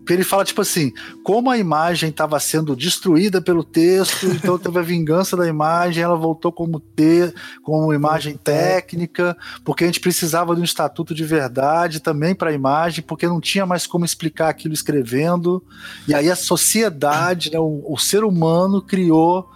[0.08, 0.92] Ele fala, tipo assim,
[1.24, 6.16] como a imagem estava sendo destruída pelo texto, então teve a vingança da imagem, ela
[6.16, 12.00] voltou como ter, como imagem técnica, porque a gente precisava de um estatuto de verdade
[12.00, 15.64] também para a imagem, porque não tinha mais como explicar aquilo escrevendo.
[16.08, 19.50] E aí a sociedade, né, o, o ser humano criou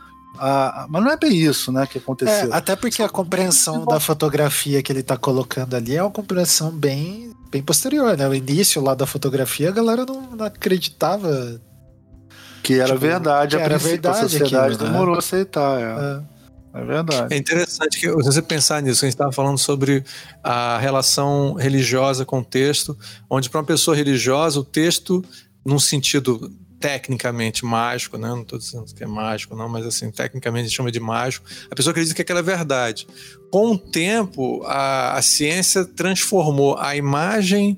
[0.45, 2.51] ah, mas não é bem isso, né, que aconteceu.
[2.51, 6.69] É, até porque a compreensão da fotografia que ele está colocando ali é uma compreensão
[6.69, 8.27] bem, bem posterior, né?
[8.27, 11.61] O início lá da fotografia, a galera não, não acreditava
[12.61, 14.91] que era tipo, verdade, que a era verdade a sociedade aquilo, né?
[14.91, 15.15] demorou né?
[15.15, 15.79] a aceitar.
[15.79, 16.29] É.
[16.29, 16.33] é.
[16.75, 17.33] É verdade.
[17.33, 20.03] É interessante que você pensar nisso, a gente estava falando sobre
[20.43, 22.97] a relação religiosa com o texto,
[23.29, 25.23] onde para uma pessoa religiosa o texto,
[25.63, 26.51] num sentido
[26.83, 28.27] tecnicamente mágico, né?
[28.27, 31.45] Não estou dizendo que é mágico, não, mas assim, tecnicamente a gente chama de mágico.
[31.71, 33.07] A pessoa acredita que aquela é verdade.
[33.49, 37.77] Com o tempo, a, a ciência transformou a imagem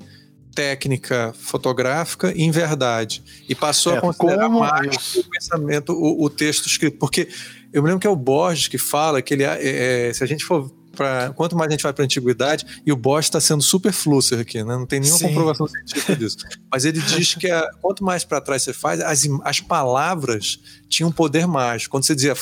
[0.55, 6.65] técnica fotográfica em verdade e passou é, a considerar mágico o pensamento, o, o, texto
[6.65, 6.97] escrito.
[6.97, 7.27] Porque
[7.71, 10.27] eu me lembro que é o Borges que fala que ele, é, é se a
[10.27, 13.39] gente for Pra, quanto mais a gente vai para a antiguidade, e o Bosch está
[13.39, 14.75] sendo super flusser aqui, né?
[14.75, 15.27] não tem nenhuma Sim.
[15.27, 16.37] comprovação científica disso.
[16.71, 21.11] Mas ele diz que a, quanto mais para trás você faz, as, as palavras tinham
[21.11, 21.91] poder mágico.
[21.91, 22.33] Quando você dizia,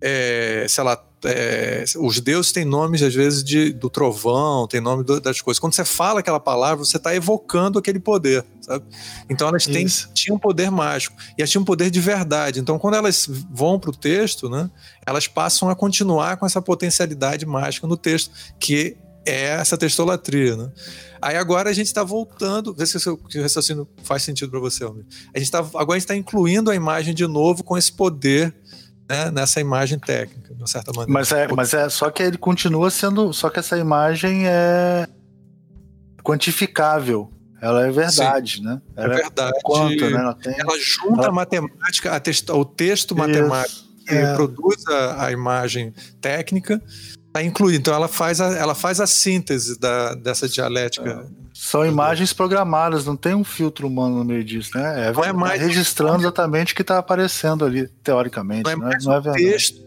[0.00, 5.04] é, sei lá, é, os deuses têm nomes, às vezes, de, do trovão, tem nome
[5.04, 5.58] do, das coisas.
[5.58, 8.84] Quando você fala aquela palavra, você está evocando aquele poder, sabe?
[9.28, 11.16] Então elas têm, tinham poder mágico.
[11.36, 12.60] E elas tinham poder de verdade.
[12.60, 14.70] Então, quando elas vão para o texto, né,
[15.06, 20.70] elas passam a continuar com essa potencialidade mágica no texto, que é essa textolatria, né?
[21.20, 25.04] Aí agora a gente está voltando, vê se o raciocínio faz sentido para você, Almir.
[25.34, 28.54] A gente tá, agora a gente está incluindo a imagem de novo com esse poder
[29.10, 31.12] né, nessa imagem técnica, de certa maneira.
[31.12, 33.32] Mas é, mas é só que ele continua sendo.
[33.32, 35.08] Só que essa imagem é
[36.22, 37.28] quantificável.
[37.60, 38.80] Ela é verdade, Sim, né?
[38.96, 39.58] É ela é verdade.
[39.58, 40.18] É quanto, né?
[40.18, 41.28] ela, tem, ela junta ela...
[41.28, 43.18] a matemática, a testa, o texto Isso.
[43.18, 44.34] matemático que é.
[44.34, 46.80] produz a, a imagem técnica
[47.30, 47.78] Está incluído.
[47.78, 51.26] Então ela faz a, ela faz a síntese da, dessa dialética.
[51.54, 55.08] São imagens programadas, não tem um filtro humano no meio disso, né?
[55.08, 58.64] É, não é mais registrando exatamente o que está aparecendo ali, teoricamente.
[58.64, 59.80] Não é, mais não é, não é o texto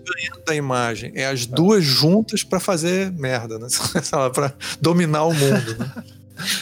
[0.45, 3.67] da imagem, é as duas juntas para fazer merda, né?
[4.33, 5.75] para dominar o mundo.
[5.77, 6.03] Né?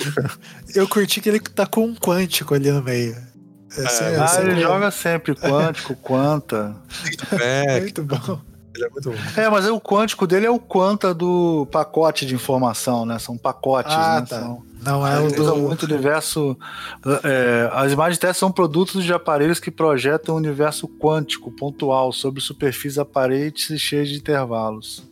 [0.74, 3.16] Eu curti que ele tá com um quântico ali no meio.
[3.78, 6.76] É, ah, ele joga sempre quântico, quanta.
[7.40, 8.42] É, muito bom.
[8.76, 9.18] Ele é muito bom.
[9.36, 13.20] É, mas o quântico dele é o quanta do pacote de informação, né?
[13.20, 14.28] São pacotes, ah, né?
[14.28, 14.40] Tá.
[14.40, 16.58] São, não é o do muito universo.
[17.24, 22.42] É, as imagens testes são produtos de aparelhos que projetam um universo quântico pontual sobre
[22.42, 25.04] superfícies aparentes e cheias de intervalos.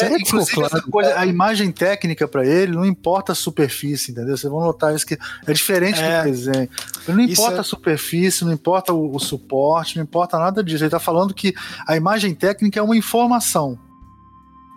[0.00, 0.90] É, inclusive, claro.
[0.90, 4.36] coisa, a imagem técnica para ele não importa a superfície, entendeu?
[4.36, 6.68] Vocês vão notar isso que é diferente é, do desenho.
[7.06, 7.60] Não importa é...
[7.60, 10.82] a superfície, não importa o, o, suporte, não importa nada disso.
[10.82, 11.54] Ele está falando que
[11.86, 13.78] a imagem técnica é uma informação.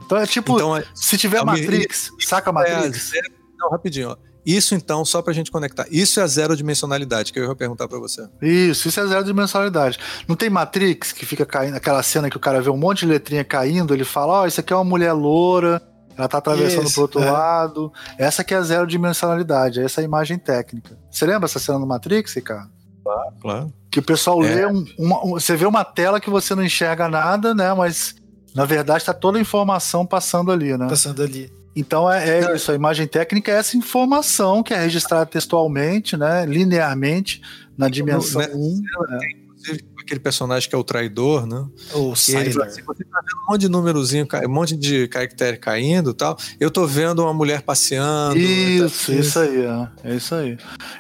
[0.06, 3.14] Então é tipo, então, é, se tiver é Matrix, saca Matrix?
[3.14, 3.22] É,
[3.58, 4.31] não, rapidinho, ó.
[4.46, 5.86] Isso, então, só para a gente conectar.
[5.92, 8.28] Isso é a zero dimensionalidade que eu ia perguntar para você.
[8.42, 10.00] Isso, isso é a zero dimensionalidade.
[10.28, 13.08] Não tem Matrix que fica caindo, aquela cena que o cara vê um monte de
[13.08, 15.82] letrinha caindo, ele fala: Ó, oh, isso aqui é uma mulher loura,
[16.18, 17.30] ela tá atravessando isso, pro outro é.
[17.30, 17.92] lado.
[18.18, 20.98] Essa que é a zero dimensionalidade, essa é a imagem técnica.
[21.10, 22.68] Você lembra essa cena do Matrix, cara?
[23.04, 23.74] Claro, claro.
[23.90, 24.56] Que o pessoal é.
[24.56, 27.74] lê um, uma, um, Você vê uma tela que você não enxerga nada, né?
[27.74, 28.16] Mas
[28.54, 30.88] na verdade tá toda a informação passando ali, né?
[30.88, 31.52] Passando ali.
[31.76, 36.46] Então é, é, isso, a imagem técnica é essa informação que é registrada textualmente, né,
[36.46, 37.42] linearmente,
[37.78, 38.46] na dimensão 1.
[38.46, 39.20] Né?
[39.34, 41.66] Inclusive aquele personagem que é o traidor, né?
[41.94, 42.66] O Sailor.
[42.66, 46.38] Assim, você tá vendo um monte de númerozinho, um monte de caractere caindo tal.
[46.60, 48.38] Eu tô vendo uma mulher passeando.
[48.38, 49.18] Isso, tá...
[49.18, 50.58] isso aí, é, é isso aí.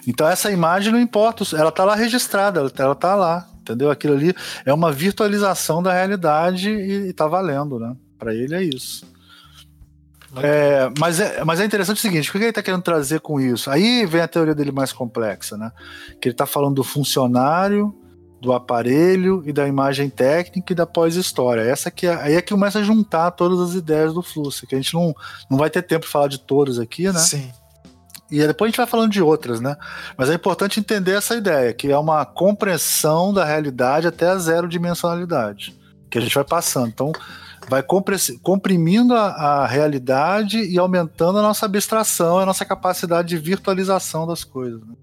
[0.07, 3.91] Então essa imagem não importa, ela tá lá registrada, ela tá lá, entendeu?
[3.91, 4.33] Aquilo ali
[4.65, 7.95] é uma virtualização da realidade e, e tá valendo, né?
[8.17, 9.05] Para ele é isso.
[10.37, 13.39] É, mas, é, mas é interessante o seguinte: o que ele está querendo trazer com
[13.39, 13.69] isso?
[13.69, 15.71] Aí vem a teoria dele mais complexa, né?
[16.21, 17.93] Que ele está falando do funcionário,
[18.41, 21.61] do aparelho e da imagem técnica e da pós-história.
[21.61, 24.73] Essa que é, aí é que começa a juntar todas as ideias do fluxo, que
[24.73, 25.13] a gente não,
[25.49, 27.19] não vai ter tempo de falar de todas aqui, né?
[27.19, 27.51] Sim.
[28.31, 29.75] E depois a gente vai falando de outras, né?
[30.17, 34.69] Mas é importante entender essa ideia, que é uma compressão da realidade até a zero
[34.69, 35.77] dimensionalidade,
[36.09, 36.87] que a gente vai passando.
[36.87, 37.11] Então,
[37.69, 37.83] vai
[38.41, 44.43] comprimindo a, a, realidade e aumentando a nossa abstração, a nossa capacidade de virtualização das
[44.43, 44.81] coisas.
[44.81, 44.93] Né?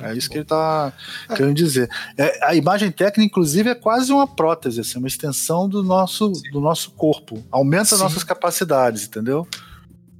[0.00, 0.92] É isso que ele está
[1.28, 1.34] é.
[1.34, 1.88] querendo dizer.
[2.16, 6.60] É, a imagem técnica, inclusive, é quase uma prótese, assim, uma extensão do nosso, do
[6.60, 7.42] nosso corpo.
[7.50, 7.94] Aumenta Sim.
[7.96, 9.46] as nossas capacidades, entendeu?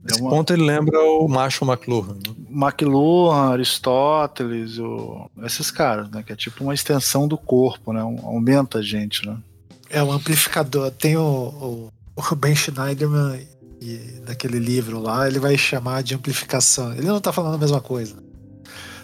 [0.04, 0.30] Nesse é uma...
[0.30, 2.14] ponto ele lembra o Marshall McLuhan.
[2.14, 2.34] Né?
[2.50, 5.30] McLuhan, Aristóteles, o...
[5.42, 6.22] esses caras, né?
[6.22, 8.02] Que é tipo uma extensão do corpo, né?
[8.02, 9.36] Um, aumenta a gente, né?
[9.92, 10.90] É um amplificador.
[10.90, 13.46] Tem o, o, o Ben Schneiderman
[13.80, 16.92] e naquele livro lá, ele vai chamar de amplificação.
[16.92, 18.16] Ele não está falando a mesma coisa.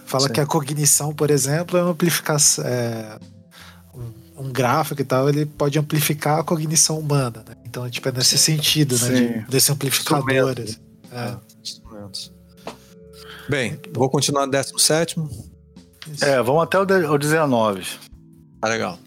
[0.07, 0.33] Fala Sim.
[0.33, 2.64] que a cognição, por exemplo, é uma amplificação.
[2.64, 3.18] É,
[4.38, 7.44] um, gráfico e tal, ele pode amplificar a cognição humana.
[7.46, 7.57] Né?
[7.66, 9.11] Então, tipo, é nesse sentido, né?
[9.11, 10.55] De, desse amplificador.
[10.59, 10.77] Assim.
[11.12, 11.37] É.
[11.61, 12.33] Instrumentos.
[13.48, 15.16] Bem, vou continuar no 17.
[16.20, 17.85] É, vamos até o 19.
[18.62, 18.98] Ah, legal.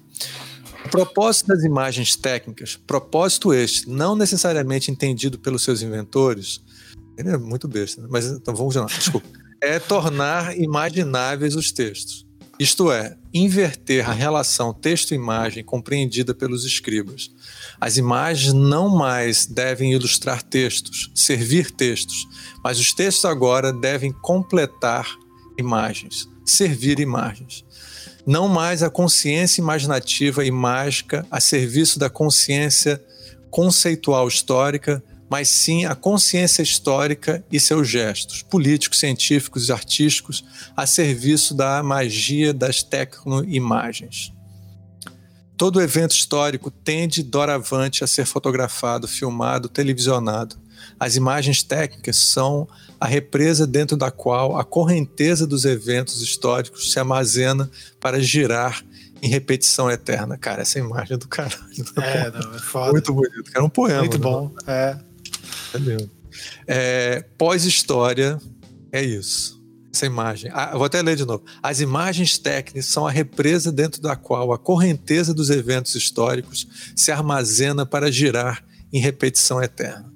[0.89, 6.61] Propósito das imagens técnicas, propósito este, não necessariamente entendido pelos seus inventores,
[7.17, 8.07] ele é muito besta, né?
[8.09, 9.27] mas então vamos lá, desculpa,
[9.61, 12.25] é tornar imagináveis os textos.
[12.59, 17.31] Isto é, inverter a relação texto-imagem compreendida pelos escribas.
[17.79, 22.27] As imagens não mais devem ilustrar textos, servir textos,
[22.63, 25.07] mas os textos agora devem completar
[25.57, 27.65] imagens, servir imagens
[28.25, 33.01] não mais a consciência imaginativa e mágica a serviço da consciência
[33.49, 40.43] conceitual histórica, mas sim a consciência histórica e seus gestos, políticos, científicos e artísticos,
[40.75, 44.33] a serviço da magia das tecno-imagens.
[45.55, 50.57] Todo evento histórico tende doravante a ser fotografado, filmado, televisionado.
[50.99, 52.67] As imagens técnicas são
[53.01, 57.67] a represa dentro da qual a correnteza dos eventos históricos se armazena
[57.99, 58.85] para girar
[59.23, 60.37] em repetição eterna.
[60.37, 61.83] Cara, essa imagem é do caralho.
[61.97, 62.91] É, não, é foda.
[62.91, 63.51] Muito bonito.
[63.55, 64.01] Era um poema.
[64.01, 64.23] Muito né?
[64.23, 64.53] bom.
[64.67, 64.99] É.
[65.73, 66.11] É mesmo.
[66.67, 68.39] É, Pós-história
[68.91, 69.59] é isso.
[69.91, 70.51] Essa imagem.
[70.53, 71.43] Ah, vou até ler de novo.
[71.61, 77.11] As imagens técnicas são a represa dentro da qual a correnteza dos eventos históricos se
[77.11, 80.13] armazena para girar em repetição eterna.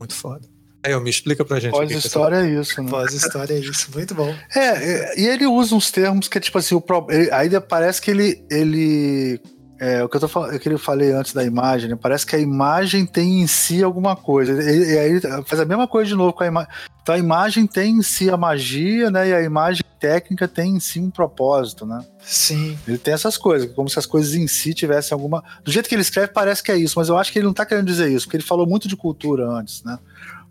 [0.00, 0.51] Muito foda.
[0.84, 1.72] Aí, me explica pra gente.
[1.72, 2.90] Pós-história é isso, né?
[2.90, 4.34] Pós-história é isso, muito bom.
[4.54, 7.06] É, é, e ele usa uns termos que é tipo assim, o pro...
[7.30, 8.44] aí parece que ele.
[8.50, 9.40] ele
[9.78, 11.98] é, o que eu, tô, falando, que eu falei antes da imagem, né?
[12.00, 14.52] parece que a imagem tem em si alguma coisa.
[14.52, 16.70] E aí faz a mesma coisa de novo com a imagem.
[17.02, 19.28] Então a imagem tem em si a magia, né?
[19.28, 22.04] E a imagem técnica tem em si um propósito, né?
[22.20, 22.78] Sim.
[22.86, 25.42] Ele tem essas coisas, como se as coisas em si tivessem alguma.
[25.64, 27.52] Do jeito que ele escreve, parece que é isso, mas eu acho que ele não
[27.52, 29.98] tá querendo dizer isso, porque ele falou muito de cultura antes, né?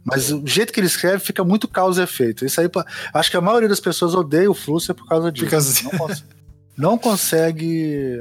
[0.03, 2.45] Mas o jeito que ele escreve fica muito causa e efeito.
[2.45, 2.67] Isso aí,
[3.13, 5.55] acho que a maioria das pessoas odeia o Flusser por causa disso.
[5.55, 5.83] Assim.
[5.83, 6.25] Não, cons
[6.77, 8.19] não, consegue.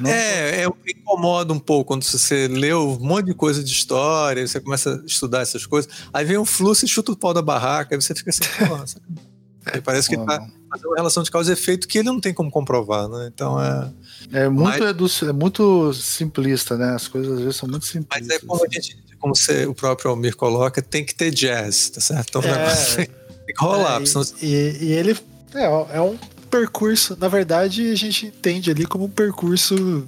[0.00, 4.46] Não é, é, incomoda um pouco quando você lê um monte de coisa de história,
[4.46, 7.42] você começa a estudar essas coisas, aí vem um fluxo e chuta o pau da
[7.42, 9.00] barraca, aí você fica assim, nossa.
[9.84, 10.38] parece que ele tá
[10.70, 13.30] fazendo uma relação de causa e efeito que ele não tem como comprovar, né?
[13.32, 13.92] Então é.
[14.32, 16.94] É muito, mas, é muito simplista, né?
[16.94, 18.28] As coisas às vezes são muito simplistas.
[18.28, 21.90] Mas é como a gente como você, o próprio Almir coloca, tem que ter jazz,
[21.90, 22.38] tá certo?
[22.38, 24.00] Então, é, tem que rolar.
[24.00, 25.16] É, e, e, e, ele
[25.54, 25.64] é,
[25.96, 26.16] é um
[26.50, 30.06] percurso, na verdade, a gente entende ali como um percurso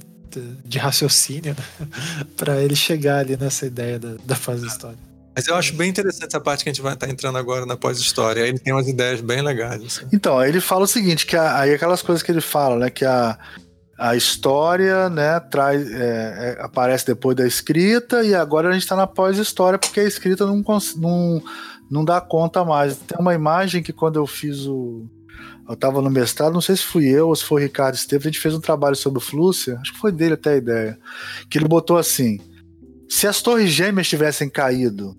[0.64, 1.57] de raciocínio
[2.37, 4.99] para ele chegar ali nessa ideia da, da fase história.
[5.35, 7.64] Mas eu acho bem interessante essa parte que a gente vai estar tá entrando agora
[7.64, 8.46] na pós-história.
[8.46, 9.83] Ele tem umas ideias bem legais.
[9.83, 10.07] Assim.
[10.12, 12.90] Então, aí ele fala o seguinte, que a, aí aquelas coisas que ele fala, né,
[12.90, 13.38] que a,
[14.00, 18.96] a história, né, traz, é, é, aparece depois da escrita e agora a gente está
[18.96, 20.64] na pós-história porque a escrita não,
[20.96, 21.42] não,
[21.90, 22.96] não dá conta mais.
[22.96, 25.06] Tem uma imagem que quando eu fiz o
[25.68, 28.26] eu estava no mestrado, não sei se fui eu ou se foi o Ricardo Esteves,
[28.26, 30.98] a gente fez um trabalho sobre o Flúcia, acho que foi dele até a ideia,
[31.48, 32.40] que ele botou assim,
[33.08, 35.16] se as torres gêmeas tivessem caído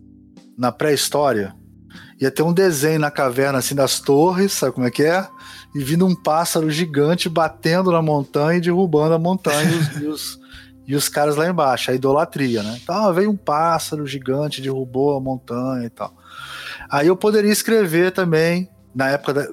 [0.57, 1.55] na pré-história,
[2.21, 5.27] ia ter um desenho na caverna assim das torres, sabe como é que é?
[5.73, 10.05] E vindo um pássaro gigante batendo na montanha e derrubando a montanha e, os, e,
[10.05, 10.39] os,
[10.87, 12.79] e os caras lá embaixo, a idolatria, né?
[12.81, 16.13] Então veio um pássaro gigante, derrubou a montanha e tal.
[16.91, 19.47] Aí eu poderia escrever também, na época da,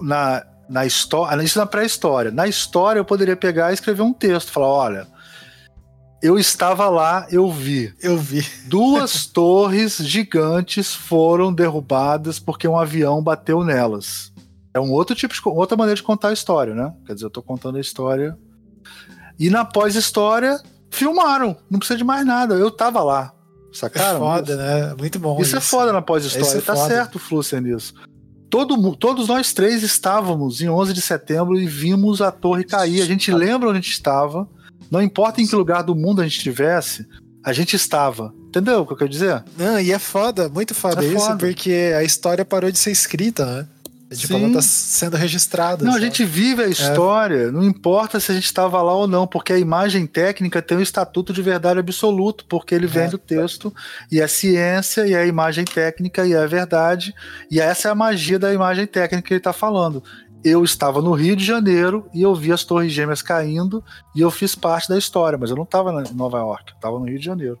[0.00, 2.30] na, na história, isso na pré-história.
[2.30, 5.06] Na história eu poderia pegar e escrever um texto, falar, olha,
[6.26, 7.94] eu estava lá, eu vi.
[8.02, 8.44] Eu vi.
[8.66, 14.32] Duas torres gigantes foram derrubadas porque um avião bateu nelas.
[14.74, 16.92] É um outro tipo de outra maneira de contar a história, né?
[17.06, 18.36] Quer dizer, eu tô contando a história.
[19.38, 20.60] E na pós-história,
[20.90, 21.56] filmaram.
[21.70, 22.54] Não precisa de mais nada.
[22.54, 23.32] Eu tava lá.
[23.72, 24.16] Sacaram?
[24.16, 24.94] É foda, né?
[24.98, 25.40] Muito bom.
[25.40, 25.58] Isso, é isso.
[25.58, 26.58] é foda na pós-história.
[26.58, 26.88] É tá foda.
[26.88, 27.94] certo o Flúcia nisso
[28.48, 33.02] todo, todos nós três estávamos em 11 de setembro e vimos a torre cair.
[33.02, 34.48] A gente lembra onde a gente estava.
[34.90, 37.06] Não importa em que lugar do mundo a gente estivesse,
[37.44, 38.34] a gente estava.
[38.48, 39.44] Entendeu o que eu quero dizer?
[39.56, 41.36] Não, e é foda, muito foda é isso, foda.
[41.36, 43.66] porque a história parou de ser escrita, né?
[44.14, 44.44] Tipo, Sim.
[44.44, 45.84] ela tá sendo registrada.
[45.84, 46.04] Não, sabe?
[46.04, 46.70] a gente vive a é.
[46.70, 47.50] história, é.
[47.50, 50.80] não importa se a gente estava lá ou não, porque a imagem técnica tem um
[50.80, 53.08] estatuto de verdade absoluto, porque ele vem é.
[53.08, 53.74] do texto,
[54.10, 57.12] e é ciência, e é imagem técnica, e é verdade,
[57.50, 60.02] e essa é a magia da imagem técnica que ele está falando.
[60.46, 63.82] Eu estava no Rio de Janeiro e eu vi as Torres Gêmeas caindo
[64.14, 66.98] e eu fiz parte da história, mas eu não estava em Nova York, eu estava
[67.00, 67.58] no Rio de Janeiro.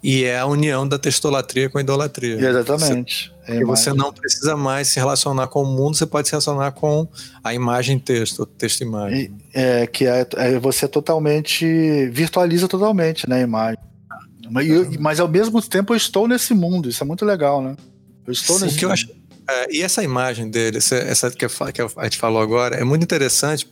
[0.00, 2.36] E é a união da textolatria com a idolatria.
[2.36, 3.32] Exatamente.
[3.44, 6.70] Você, é você não precisa mais se relacionar com o mundo, você pode se relacionar
[6.70, 7.08] com
[7.42, 9.36] a imagem texto, texto imagem.
[9.52, 11.66] É que é, é, você totalmente
[12.10, 13.78] virtualiza totalmente, né, a imagem.
[14.48, 17.76] Mas, eu, mas ao mesmo tempo eu estou nesse mundo, isso é muito legal, né?
[18.24, 18.84] Eu estou Sim, nesse mundo.
[18.84, 19.08] Eu acho,
[19.48, 23.04] é, e essa imagem dele, essa, essa que, que, a gente falou agora, é muito
[23.04, 23.68] interessante.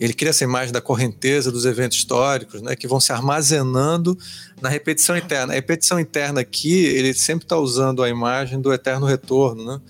[0.00, 4.16] Ele cria essa imagem da correnteza dos eventos históricos, né, que vão se armazenando
[4.60, 5.52] na repetição interna.
[5.52, 9.80] A repetição interna aqui, ele sempre está usando a imagem do eterno retorno, né?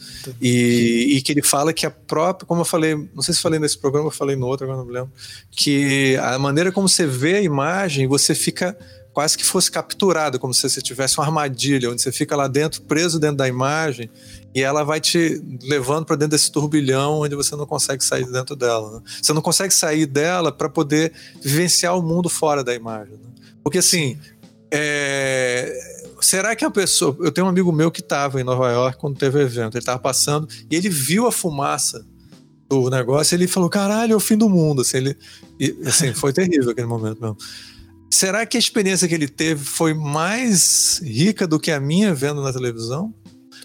[0.40, 3.60] E, e, que ele fala que a própria, como eu falei, não sei se falei
[3.60, 5.12] nesse programa, eu falei no outro, agora não me lembro,
[5.52, 8.76] que a maneira como você vê a imagem, você fica
[9.12, 12.82] quase que fosse capturado, como se você tivesse uma armadilha, onde você fica lá dentro,
[12.82, 14.10] preso dentro da imagem,
[14.54, 18.54] e ela vai te levando para dentro desse turbilhão onde você não consegue sair dentro
[18.54, 18.98] dela.
[18.98, 19.02] Né?
[19.20, 23.14] Você não consegue sair dela para poder vivenciar o mundo fora da imagem.
[23.14, 23.30] Né?
[23.62, 24.18] Porque assim,
[24.70, 25.72] é...
[26.20, 27.16] será que a pessoa.
[27.20, 29.82] Eu tenho um amigo meu que estava em Nova York quando teve o evento, ele
[29.82, 32.06] estava passando e ele viu a fumaça
[32.68, 34.82] do negócio e ele falou: caralho, é o fim do mundo.
[34.82, 35.16] Assim, ele...
[35.58, 37.36] E, assim foi terrível aquele momento mesmo.
[38.10, 42.42] Será que a experiência que ele teve foi mais rica do que a minha vendo
[42.42, 43.14] na televisão?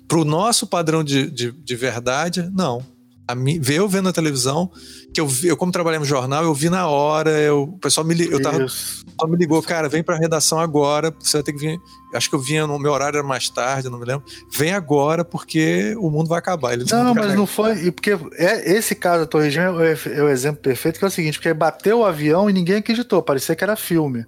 [0.08, 2.86] Para o nosso padrão de, de, de verdade, não.
[3.27, 4.69] A mim, ver eu vendo na televisão,
[5.13, 8.05] que eu, vi, eu como trabalhei no jornal, eu vi na hora, eu, o pessoal
[8.05, 11.59] me, eu tava, só me ligou, cara, vem pra redação agora, você vai ter que
[11.59, 11.79] vir.
[12.13, 14.25] Acho que eu vinha no meu horário era mais tarde, não me lembro.
[14.55, 16.73] Vem agora, porque o mundo vai acabar.
[16.73, 17.91] Ele não, mas não foi.
[17.91, 21.12] Porque é, esse caso da Torre Gêmea é, é, o exemplo perfeito, que é o
[21.12, 24.19] seguinte: porque bateu o avião e ninguém acreditou, parecia que era filme.
[24.21, 24.27] Sim.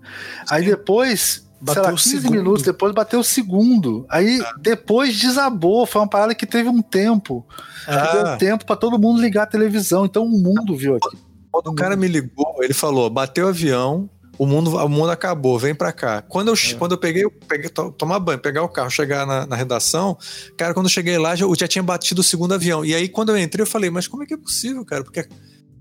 [0.50, 2.32] Aí depois Bateu sei lá, 15 segundo.
[2.32, 4.06] minutos depois bateu o segundo.
[4.08, 4.54] Aí ah.
[4.60, 5.86] depois desabou.
[5.88, 7.46] Foi uma parada que teve um tempo.
[7.88, 8.12] Ah.
[8.14, 10.06] Deu tempo para todo mundo ligar a televisão.
[10.06, 11.18] Então o mundo viu aqui.
[11.52, 15.58] Quando o cara me ligou, ele falou: bateu o avião, o mundo, o mundo acabou,
[15.58, 16.22] vem pra cá.
[16.22, 16.74] Quando eu, é.
[16.76, 20.18] quando eu peguei, peguei, tomar banho, pegar o carro, chegar na, na, redação,
[20.58, 22.86] cara, quando eu cheguei lá, já, já tinha batido o segundo avião.
[22.86, 25.04] E aí, quando eu entrei, eu falei, mas como é que é possível, cara?
[25.04, 25.28] Porque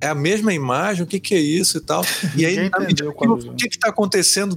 [0.00, 2.02] é a mesma imagem, o que, que é isso e tal.
[2.36, 4.56] E aí, o que está acontecendo?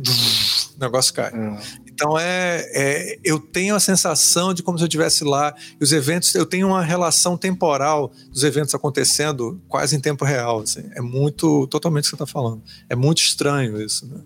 [0.77, 1.31] O negócio cai.
[1.33, 1.57] É.
[1.87, 5.91] Então é, é, eu tenho a sensação de como se eu estivesse lá e os
[5.91, 10.61] eventos, eu tenho uma relação temporal dos eventos acontecendo quase em tempo real.
[10.61, 10.89] Assim.
[10.93, 12.61] É muito, totalmente o que você está falando.
[12.87, 14.05] É muito estranho isso.
[14.05, 14.21] Né?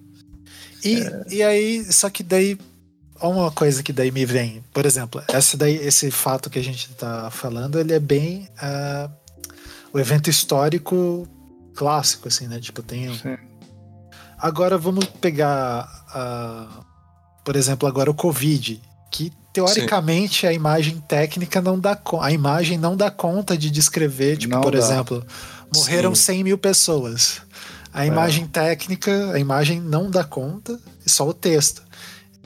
[0.83, 1.23] E, é...
[1.29, 2.57] e aí, só que daí
[3.21, 6.89] uma coisa que daí me vem, por exemplo, essa daí, esse fato que a gente
[6.89, 9.11] está falando, ele é bem uh,
[9.93, 11.27] o evento histórico
[11.75, 12.59] clássico, assim, né?
[12.59, 13.13] Tipo, tem.
[13.15, 13.37] Sim.
[14.37, 16.83] Agora vamos pegar a,
[17.43, 18.81] por exemplo, agora o Covid,
[19.11, 20.47] que teoricamente Sim.
[20.47, 24.71] a imagem técnica não dá a imagem não dá conta de descrever, tipo, não por
[24.71, 24.77] dá.
[24.77, 25.25] exemplo,
[25.75, 26.23] morreram Sim.
[26.23, 27.41] 100 mil pessoas.
[27.93, 28.07] A é.
[28.07, 28.47] imagem é.
[28.47, 31.83] técnica, a imagem não dá conta, é só o texto.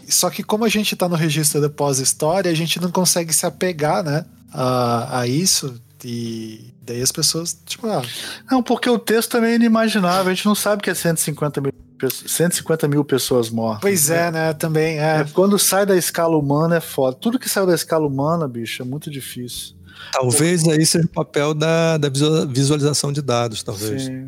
[0.07, 3.45] Só que como a gente está no registro da pós-história, a gente não consegue se
[3.45, 5.79] apegar, né, a, a isso.
[6.03, 8.03] E daí as pessoas, tipo, ah.
[8.49, 10.31] Não, porque o texto também é inimaginável.
[10.31, 11.73] A gente não sabe que é 150 mil
[12.09, 13.81] 150 mil pessoas mortas.
[13.81, 14.53] Pois é, né?
[14.53, 15.21] Também é.
[15.21, 15.25] é.
[15.33, 17.15] Quando sai da escala humana é foda.
[17.15, 19.75] Tudo que saiu da escala humana, bicho, é muito difícil.
[20.11, 22.09] Talvez aí seja o papel da, da
[22.47, 24.03] visualização de dados, talvez.
[24.03, 24.27] Sim.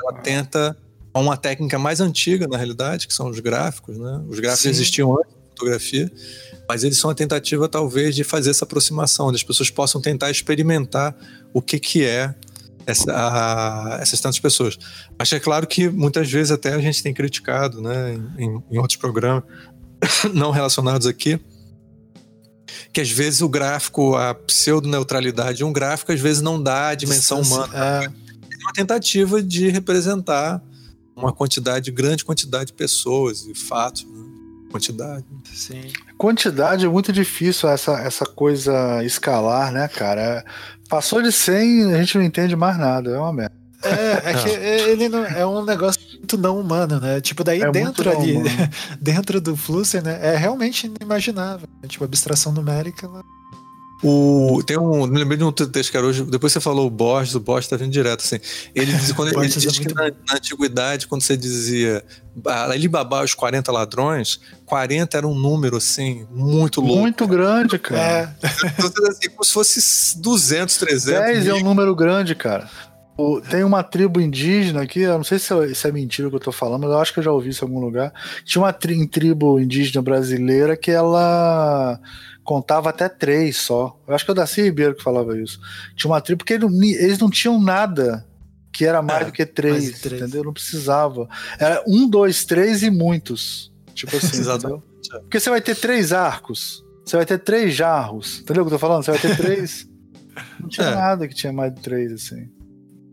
[0.00, 0.76] Ela tenta
[1.14, 4.22] uma técnica mais antiga, na realidade, que são os gráficos, né?
[4.28, 4.70] Os gráficos Sim.
[4.70, 6.10] existiam antes da fotografia,
[6.68, 10.30] mas eles são a tentativa, talvez, de fazer essa aproximação, onde as pessoas possam tentar
[10.30, 11.14] experimentar
[11.52, 12.34] o que, que é
[12.86, 14.78] essa, a, essas tantas pessoas.
[15.18, 18.96] Mas é claro que muitas vezes até a gente tem criticado, né, em, em outros
[18.96, 19.44] programas
[20.32, 21.40] não relacionados aqui,
[22.92, 26.94] que às vezes o gráfico, a pseudo-neutralidade de um gráfico, às vezes não dá a
[26.94, 27.72] dimensão humana.
[27.74, 28.04] É.
[28.04, 28.08] é
[28.62, 30.62] uma tentativa de representar
[31.14, 34.04] uma quantidade, grande quantidade de pessoas e fatos.
[34.04, 34.22] Né?
[34.70, 35.24] Quantidade.
[35.52, 35.92] Sim.
[36.16, 40.44] Quantidade é muito difícil, essa, essa coisa escalar, né, cara?
[40.92, 43.54] Passou de 100, a gente não entende mais nada, é uma merda.
[43.82, 47.18] É, é que ele não, é um negócio muito não humano, né?
[47.18, 48.36] Tipo, daí é dentro ali,
[49.00, 50.18] dentro do Flusser, né?
[50.22, 51.66] É realmente inimaginável.
[51.82, 51.88] Né?
[51.88, 53.06] Tipo, abstração numérica.
[53.06, 53.22] Ela...
[54.02, 55.06] O, tem um.
[55.06, 56.24] Me lembrei de um texto que era hoje.
[56.24, 58.40] Depois você falou o Borges, o Borges tá vindo direto, assim.
[58.74, 62.04] Ele diz, quando ele, diz é que na, na, antiguidade, quando você dizia
[62.44, 67.00] Alibaba os 40 ladrões, 40 era um número, assim, muito louco.
[67.00, 68.36] Muito grande, cara.
[68.42, 68.48] É.
[68.84, 71.24] Então, assim, como se fosse 200, 300.
[71.24, 71.56] 10 mil.
[71.56, 72.68] é um número grande, cara.
[73.50, 76.36] Tem uma tribo indígena aqui, eu não sei se é, se é mentira o que
[76.36, 78.12] eu tô falando, mas eu acho que eu já ouvi isso em algum lugar.
[78.44, 82.00] Tinha uma tri, tribo indígena brasileira que ela
[82.42, 83.98] contava até três só.
[84.06, 85.60] Eu acho que é o Daci Ribeiro que falava isso.
[85.94, 88.26] Tinha uma tribo porque eles não tinham nada
[88.72, 90.44] que era mais é, do que três, três, entendeu?
[90.44, 91.28] Não precisava.
[91.58, 93.70] Era um, dois, três e muitos.
[93.94, 94.82] Tipo assim, entendeu?
[95.20, 98.78] Porque você vai ter três arcos, você vai ter três jarros, entendeu o que eu
[98.78, 99.04] tô falando?
[99.04, 99.86] Você vai ter três.
[100.58, 100.94] Não tinha é.
[100.94, 102.48] nada que tinha mais de três, assim.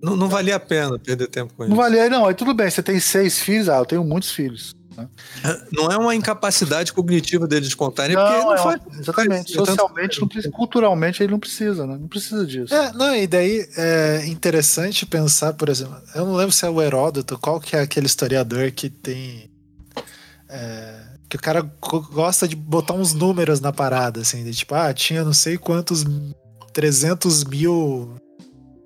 [0.02, 1.70] Não, não valia a pena perder tempo com isso.
[1.70, 2.26] Não valia, não.
[2.26, 4.76] Aí tudo bem, você tem seis filhos, ah, eu tenho muitos filhos.
[4.96, 5.08] Né?
[5.72, 9.56] Não é uma incapacidade cognitiva deles de contarem, não, porque não é faz, Exatamente.
[9.56, 11.98] Faz, Socialmente, não precisa, culturalmente, ele não precisa, né?
[11.98, 12.74] Não precisa disso.
[12.74, 16.82] É, não, e daí é interessante pensar, por exemplo, eu não lembro se é o
[16.82, 19.50] Heródoto, qual que é aquele historiador que tem.
[20.50, 21.62] É, que o cara
[22.12, 26.04] gosta de botar uns números na parada, assim, de tipo, ah, tinha não sei quantos
[26.74, 28.16] 300 mil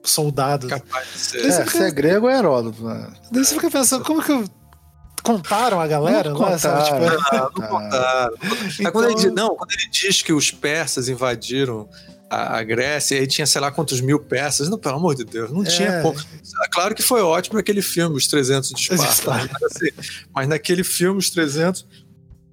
[0.03, 0.69] soldados.
[0.69, 1.45] Capaz de ser.
[1.45, 3.07] É, se é grego é Heródoto, né?
[3.31, 4.45] Daí você fica pensando, como que eu
[5.23, 6.29] contaram a galera?
[6.31, 7.35] Não, não, contaram, tipo...
[7.35, 8.33] não, não contaram.
[8.79, 8.91] Então...
[8.91, 11.87] Quando, ele, não, quando ele diz que os persas invadiram
[12.29, 15.51] a, a Grécia, aí tinha sei lá quantos mil persas, não, pelo amor de Deus,
[15.51, 15.65] não é.
[15.65, 16.21] tinha pouco.
[16.71, 19.89] Claro que foi ótimo aquele filme, Os 300 de Esparta, mas, assim,
[20.33, 21.85] mas naquele filme, Os 300,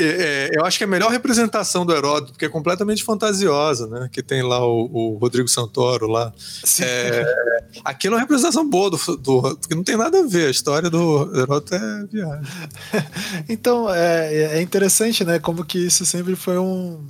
[0.02, 3.86] é, é, eu acho que é a melhor representação do Heródoto, porque é completamente fantasiosa,
[3.86, 4.08] né?
[4.10, 6.32] Que tem lá o, o Rodrigo Santoro lá.
[6.80, 7.24] É,
[7.84, 10.48] aquilo é uma representação boa do, do, que não tem nada a ver.
[10.48, 12.44] A história do Heródoto é viagem.
[13.48, 15.38] então, é, é interessante, né?
[15.38, 17.06] Como que isso sempre foi um.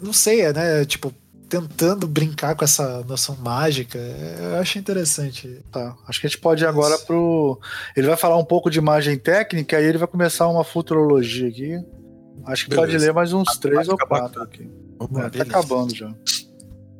[0.00, 0.84] Não sei, é, né?
[0.84, 1.12] Tipo,
[1.48, 3.98] tentando brincar com essa noção mágica.
[3.98, 5.62] Eu acho interessante.
[5.72, 5.96] Tá.
[6.06, 7.58] Acho que a gente pode ir agora pro.
[7.96, 11.74] Ele vai falar um pouco de imagem técnica e ele vai começar uma futurologia aqui.
[12.44, 12.86] Acho que beleza.
[12.86, 14.68] pode ler mais uns três ou quatro aqui.
[15.16, 16.12] É, tá acabando já.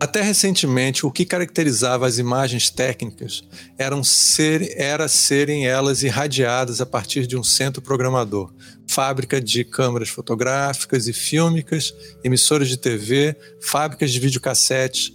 [0.00, 3.42] Até recentemente, o que caracterizava as imagens técnicas
[3.76, 8.52] eram ser, era serem elas irradiadas a partir de um centro programador,
[8.86, 11.92] fábrica de câmeras fotográficas e fílmicas,
[12.22, 15.12] emissoras de TV, fábricas de videocassete,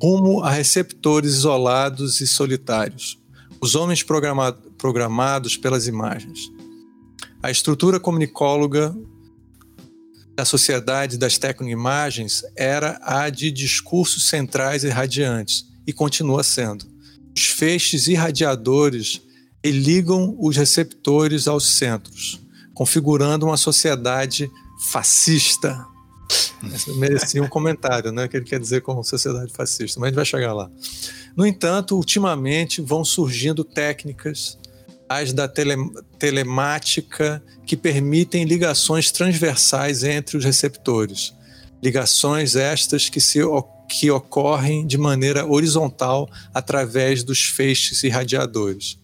[0.00, 3.18] rumo a receptores isolados e solitários,
[3.60, 6.38] os homens programa programados pelas imagens.
[7.42, 8.94] A estrutura comunicóloga
[10.42, 16.84] da sociedade das tecnoimagens era a de discursos centrais irradiantes, e continua sendo.
[17.36, 19.22] Os feixes irradiadores
[19.64, 22.40] ligam os receptores aos centros,
[22.74, 24.50] configurando uma sociedade
[24.90, 25.86] fascista.
[26.96, 28.24] Merecia um comentário, né?
[28.24, 30.68] O que ele quer dizer com sociedade fascista, mas a gente vai chegar lá.
[31.36, 34.58] No entanto, ultimamente vão surgindo técnicas
[35.20, 35.76] as da tele,
[36.18, 41.34] telemática que permitem ligações transversais entre os receptores.
[41.82, 43.40] Ligações estas que, se,
[43.88, 48.98] que ocorrem de maneira horizontal através dos feixes irradiadores.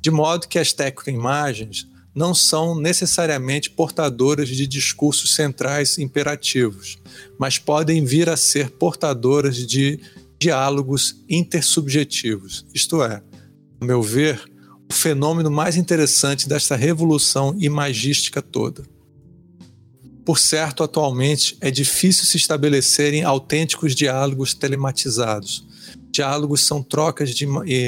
[0.00, 6.98] De modo que as tecnoimagens não são necessariamente portadoras de discursos centrais imperativos,
[7.38, 10.00] mas podem vir a ser portadoras de
[10.38, 12.64] diálogos intersubjetivos.
[12.74, 13.22] Isto é,
[13.80, 14.49] a meu ver,
[14.90, 18.82] o fenômeno mais interessante desta revolução imagística toda.
[20.24, 25.64] Por certo, atualmente é difícil se estabelecerem autênticos diálogos telematizados.
[26.10, 27.46] Diálogos são trocas de,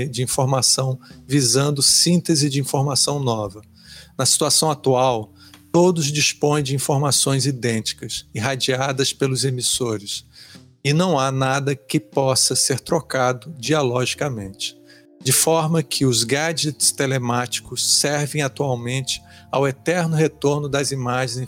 [0.09, 3.63] de informação visando síntese de informação nova.
[4.17, 5.35] Na situação atual,
[5.73, 10.25] todos dispõem de informações idênticas, irradiadas pelos emissores,
[10.85, 14.81] e não há nada que possa ser trocado dialogicamente.
[15.23, 21.47] De forma que os gadgets telemáticos servem atualmente ao eterno retorno das imagens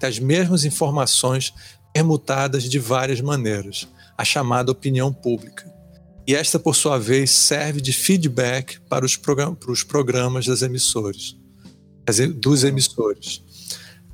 [0.00, 1.54] das mesmas informações
[1.94, 5.72] permutadas de várias maneiras, a chamada opinião pública.
[6.26, 10.62] E esta, por sua vez, serve de feedback para os, program para os programas das
[10.62, 11.36] emissoras,
[12.36, 13.42] dos emissores.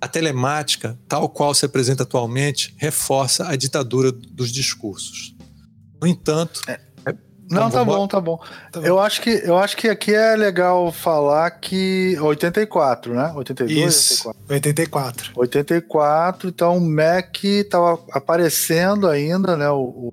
[0.00, 5.36] A telemática, tal qual se apresenta atualmente, reforça a ditadura dos discursos.
[6.00, 6.80] No entanto, é.
[7.50, 8.38] Não, tá bom, tá bom,
[8.70, 8.86] tá bom.
[8.86, 13.32] Eu acho que eu acho que aqui é legal falar que 84, né?
[13.34, 15.32] 82, Isso, 84.
[15.34, 15.40] 84.
[15.40, 17.36] 84, então o Mac
[17.68, 19.68] tava aparecendo ainda, né?
[19.68, 20.12] O,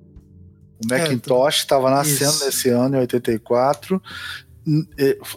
[0.90, 2.44] Macintosh estava é, nascendo isso.
[2.44, 4.02] nesse ano, em 84.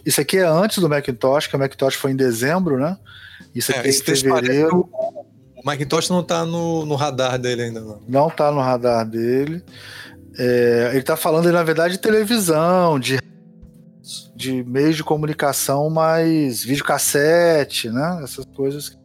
[0.04, 2.98] Isso aqui é antes do Macintosh, que o Macintosh foi em dezembro, né?
[3.54, 4.88] Isso aqui é, é em fevereiro.
[4.92, 8.00] O Macintosh não está no, no radar dele ainda, não.
[8.08, 9.62] Não está no radar dele.
[10.38, 13.18] É, ele está falando, na verdade, de televisão, de,
[14.34, 18.20] de meios de comunicação mais videocassete, né?
[18.22, 18.98] Essas coisas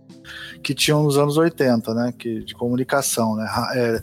[0.63, 2.13] que tinham nos anos 80, né?
[2.17, 3.47] Que, de comunicação, né?
[3.73, 4.01] É,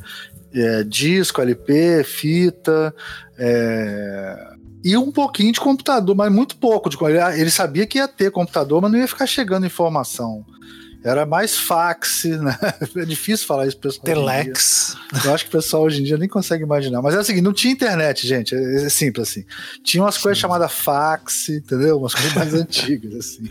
[0.56, 2.94] é, disco, LP, fita,
[3.36, 4.54] é,
[4.84, 6.90] e um pouquinho de computador, mas muito pouco.
[6.90, 6.96] De,
[7.38, 10.44] ele sabia que ia ter computador, mas não ia ficar chegando informação.
[11.04, 12.58] Era mais fax, né?
[12.96, 14.04] É difícil falar isso pessoal.
[14.04, 14.96] Telex.
[15.24, 17.02] Eu acho que o pessoal hoje em dia nem consegue imaginar.
[17.02, 18.54] Mas é o seguinte, não tinha internet, gente.
[18.54, 19.44] É, é simples assim.
[19.82, 20.22] Tinha umas Sim.
[20.22, 21.98] coisas chamadas fax, entendeu?
[21.98, 23.48] Umas coisas mais antigas, assim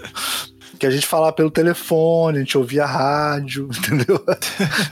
[0.83, 4.23] que a gente falava pelo telefone, a gente ouvia rádio, entendeu?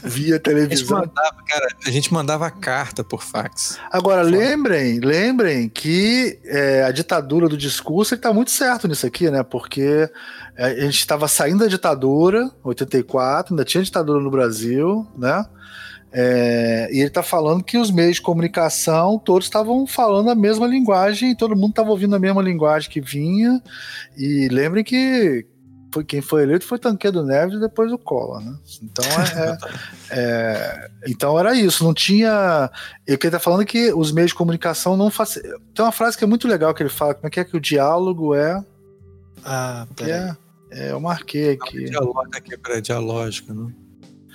[0.03, 0.97] Via televisão.
[0.97, 3.77] A gente mandava, cara, a gente mandava carta por fax.
[3.91, 9.43] Agora, lembrem, lembrem que é, a ditadura do discurso está muito certo nisso aqui, né?
[9.43, 10.09] Porque
[10.65, 15.45] a gente estava saindo da ditadura, 84, ainda tinha ditadura no Brasil, né?
[16.13, 20.67] É, e ele está falando que os meios de comunicação todos estavam falando a mesma
[20.67, 23.61] linguagem, todo mundo estava ouvindo a mesma linguagem que vinha.
[24.17, 25.45] E lembrem que
[25.93, 28.55] foi, quem foi eleito foi Tanquedo Neves e depois o Collor, né?
[28.83, 29.57] Então é, é,
[30.19, 32.69] é, então era isso, não tinha.
[33.07, 35.41] E o que ele tá falando é que os meios de comunicação não fazem.
[35.73, 37.55] Tem uma frase que é muito legal que ele fala, como é que é que
[37.55, 38.61] o diálogo é.
[39.45, 40.35] Ah, é,
[40.71, 41.89] é, eu marquei aqui.
[41.91, 43.71] Não, aqui para dialógica, não?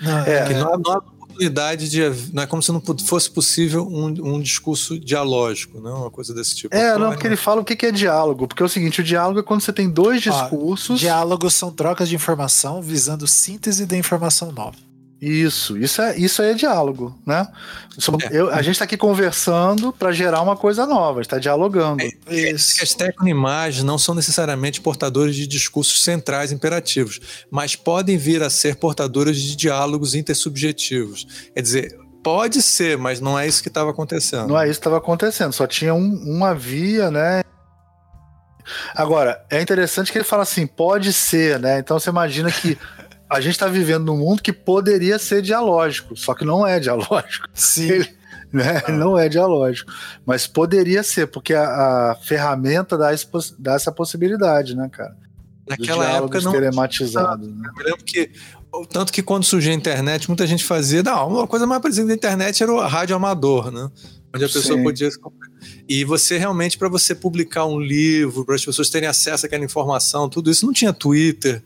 [0.00, 1.02] Não, é, que não, não,
[1.36, 2.00] oportunidade de.
[2.32, 6.02] Não é como se não fosse possível um, um discurso dialógico, não?
[6.02, 6.74] Uma coisa desse tipo.
[6.74, 8.48] É, não, porque ele fala o que é diálogo.
[8.48, 10.98] Porque é o seguinte: o diálogo é quando você tem dois discursos.
[10.98, 14.76] diálogos são trocas de informação visando síntese da informação nova.
[15.20, 17.48] Isso, isso é, isso é diálogo, né?
[18.30, 18.36] É.
[18.36, 22.02] Eu, a gente está aqui conversando para gerar uma coisa nova, está dialogando.
[22.02, 22.82] É, é, isso.
[22.82, 28.76] As tecnoimagens não são necessariamente portadores de discursos centrais imperativos, mas podem vir a ser
[28.76, 31.26] portadores de diálogos intersubjetivos.
[31.54, 34.48] Quer dizer, pode ser, mas não é isso que estava acontecendo.
[34.48, 37.42] Não é isso que estava acontecendo, só tinha um, uma via, né?
[38.94, 41.78] Agora, é interessante que ele fala assim, pode ser, né?
[41.78, 42.76] Então você imagina que
[43.28, 47.48] a gente está vivendo num mundo que poderia ser dialógico, só que não é dialógico.
[47.52, 47.90] Sim.
[47.90, 48.08] Ele,
[48.52, 48.82] né?
[48.86, 48.92] Ah.
[48.92, 49.92] Não é dialógico.
[50.24, 53.10] Mas poderia ser, porque a, a ferramenta dá,
[53.58, 55.16] dá, essa possibilidade, né, cara?
[55.68, 56.52] Naquela época não.
[56.52, 57.68] Telematizados, né?
[57.78, 58.30] Eu lembro que.
[58.90, 61.02] Tanto que quando surgiu a internet, muita gente fazia.
[61.02, 63.90] Não, uma coisa mais parecida da internet era o rádio amador, né?
[64.34, 64.82] Onde a pessoa Sim.
[64.82, 65.08] podia.
[65.88, 70.28] E você realmente, para você publicar um livro, para as pessoas terem acesso àquela informação,
[70.28, 71.62] tudo isso, não tinha Twitter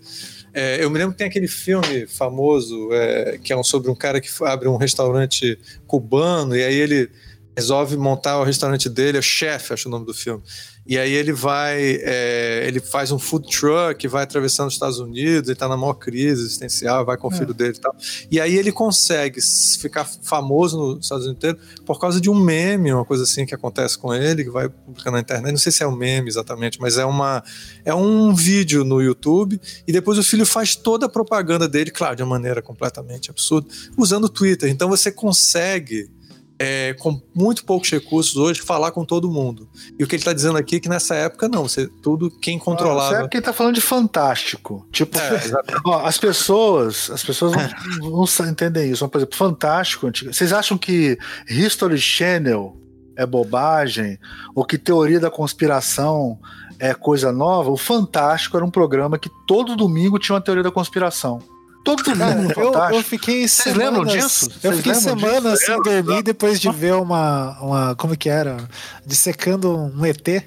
[0.53, 3.94] é, eu me lembro que tem aquele filme famoso é, que é um, sobre um
[3.94, 7.11] cara que abre um restaurante cubano e aí ele
[7.57, 10.42] resolve montar o restaurante dele, é o chefe, acho o nome do filme.
[10.87, 15.49] E aí ele vai, é, ele faz um food truck, vai atravessando os Estados Unidos,
[15.49, 17.37] ele tá na maior crise existencial, vai com o é.
[17.37, 17.95] filho dele e tal.
[18.31, 19.41] E aí ele consegue
[19.81, 23.55] ficar famoso nos Estados Unidos inteiro por causa de um meme, uma coisa assim que
[23.55, 25.53] acontece com ele, que vai publicando na internet.
[25.53, 27.43] Não sei se é um meme exatamente, mas é uma
[27.85, 32.16] é um vídeo no YouTube e depois o filho faz toda a propaganda dele, claro,
[32.16, 34.70] de uma maneira completamente absurda, usando o Twitter.
[34.70, 36.11] Então você consegue
[36.63, 39.67] é, com muito poucos recursos hoje, falar com todo mundo.
[39.99, 42.59] E o que ele está dizendo aqui é que nessa época não, você, tudo quem
[42.59, 43.25] controlava.
[43.25, 44.87] Ah, quem está falando de fantástico.
[44.93, 45.41] Tipo, é,
[45.87, 49.09] ó, as pessoas, as pessoas não, não entendem isso.
[49.09, 50.11] Por exemplo, fantástico.
[50.31, 51.17] Vocês acham que
[51.49, 52.77] History Channel
[53.17, 54.19] é bobagem?
[54.55, 56.39] Ou que teoria da conspiração
[56.79, 57.71] é coisa nova?
[57.71, 61.39] O Fantástico era um programa que todo domingo tinha uma teoria da conspiração.
[61.97, 64.49] Todo mundo eu, eu fiquei Vocês lembram disso?
[64.62, 67.95] Eu fiquei semanas sem dormir depois de ver uma, uma.
[67.97, 68.57] Como que era?
[69.05, 70.45] Dissecando um ET.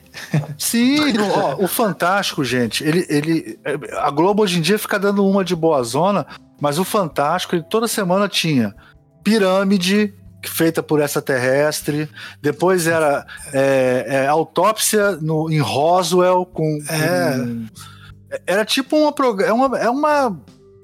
[0.57, 3.59] Sim, ó, o Fantástico, gente, ele, ele.
[3.97, 6.25] A Globo hoje em dia fica dando uma de boa zona,
[6.61, 8.73] mas o Fantástico, ele toda semana tinha
[9.23, 10.13] pirâmide,
[10.45, 12.09] feita por extraterrestre.
[12.41, 17.37] Depois era é, é, autópsia no, em Roswell com, é.
[17.37, 17.65] com.
[18.47, 19.13] Era tipo uma,
[19.43, 20.41] é uma, é uma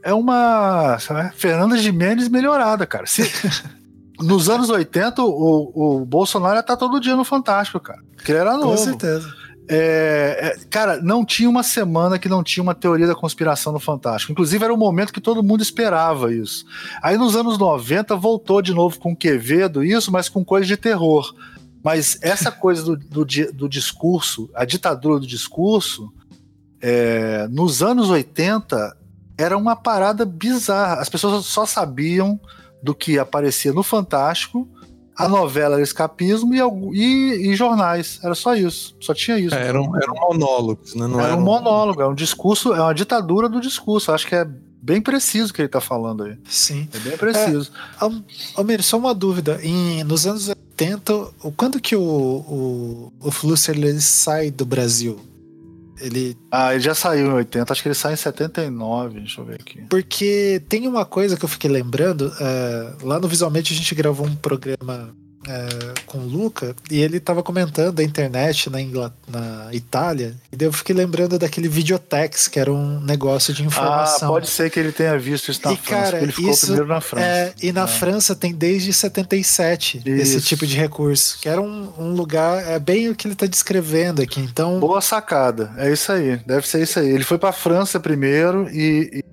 [0.09, 3.05] é uma sabe, Fernanda Jimenez melhorada, cara.
[3.05, 3.29] Se,
[4.19, 8.01] nos anos 80, o, o Bolsonaro tá todo dia no Fantástico, cara.
[8.15, 8.71] Porque ele era novo.
[8.71, 9.31] Com certeza.
[9.71, 13.79] É, é, cara, não tinha uma semana que não tinha uma teoria da conspiração no
[13.79, 14.31] Fantástico.
[14.31, 16.65] Inclusive, era um momento que todo mundo esperava isso.
[17.03, 21.35] Aí, nos anos 90, voltou de novo com Quevedo, isso, mas com coisa de terror.
[21.83, 26.11] Mas essa coisa do, do, do discurso, a ditadura do discurso,
[26.81, 28.97] é, nos anos 80,
[29.39, 30.95] era uma parada bizarra.
[30.95, 32.39] As pessoas só sabiam
[32.83, 34.67] do que aparecia no Fantástico,
[35.15, 38.19] a novela era escapismo e, e, e jornais.
[38.23, 38.95] Era só isso.
[39.01, 39.55] Só tinha isso.
[39.55, 41.07] É, era, um, era um monólogo, né?
[41.07, 44.11] Não era, era um monólogo, é um discurso, é uma ditadura do discurso.
[44.13, 44.45] Acho que é
[44.81, 46.37] bem preciso o que ele está falando aí.
[46.45, 46.87] Sim.
[46.93, 47.71] É bem preciso.
[48.01, 48.09] É,
[48.55, 49.59] Almir, só uma dúvida.
[49.61, 51.13] Em, nos anos 80,
[51.57, 55.19] quando que o, o, o Flusser ele sai do Brasil?
[55.99, 56.37] Ele.
[56.51, 59.55] Ah, ele já saiu em 80, acho que ele sai em 79, deixa eu ver
[59.55, 59.81] aqui.
[59.89, 64.25] Porque tem uma coisa que eu fiquei lembrando, uh, lá no Visualmente a gente gravou
[64.25, 65.15] um programa
[65.49, 69.11] é, com o Luca e ele tava comentando a internet na, Ingl...
[69.27, 74.29] na Itália e daí eu fiquei lembrando daquele Videotex, que era um negócio de informação.
[74.29, 76.67] Ah, pode ser que ele tenha visto isso na e, França, cara, ele ficou isso,
[76.67, 77.25] primeiro na França.
[77.25, 77.87] É, e na é.
[77.87, 80.09] França tem desde 77 isso.
[80.09, 83.47] esse tipo de recurso, que era um, um, lugar, é bem o que ele tá
[83.47, 84.79] descrevendo aqui, então...
[84.79, 87.09] Boa sacada, é isso aí, deve ser isso aí.
[87.09, 89.23] Ele foi pra França primeiro e, e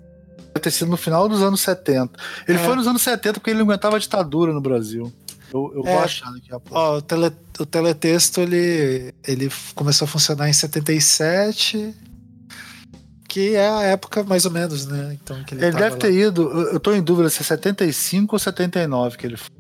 [0.57, 2.11] deve ter sido no final dos anos 70.
[2.49, 2.63] Ele é.
[2.63, 5.13] foi nos anos 70 porque ele não aguentava a ditadura no Brasil.
[5.53, 6.79] Eu, eu é, vou achar daqui a pouco.
[6.79, 11.95] Ó, o, tele, o teletexto ele, ele começou a funcionar em 77,
[13.29, 15.17] que é a época mais ou menos, né?
[15.23, 15.97] Então, que ele ele deve lá.
[15.97, 19.56] ter ido, eu tô em dúvida se é 75 ou 79 que ele foi.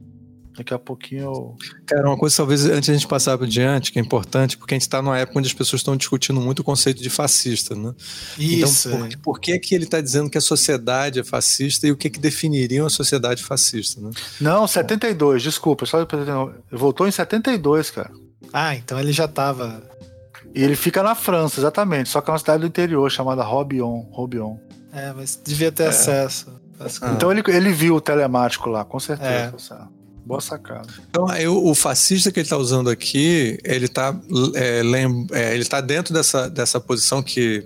[0.56, 1.56] Daqui a pouquinho eu.
[1.84, 4.76] Cara, uma coisa, talvez, antes a gente passar para diante, que é importante, porque a
[4.76, 7.94] gente está numa época onde as pessoas estão discutindo muito o conceito de fascista, né?
[8.38, 8.88] Isso.
[8.88, 11.96] Então, por, por, que, que ele está dizendo que a sociedade é fascista e o
[11.96, 14.10] que, que definiria uma sociedade fascista, né?
[14.40, 15.48] Não, 72, Bom.
[15.48, 16.06] desculpa, só
[16.72, 18.10] voltou em 72, cara.
[18.52, 19.82] Ah, então ele já estava.
[20.54, 24.04] E ele fica na França, exatamente, só que é uma cidade do interior chamada Robion.
[24.10, 24.56] Robion.
[24.90, 25.88] É, mas devia ter é.
[25.88, 26.56] acesso.
[27.14, 29.54] Então ele, ele viu o telemático lá, com certeza.
[29.92, 29.95] É.
[30.26, 30.88] Boa sacada.
[31.08, 34.12] Então, aí, o, fascista que ele está usando aqui, ele está
[34.56, 34.82] é,
[35.30, 37.64] é, ele tá dentro dessa, dessa posição que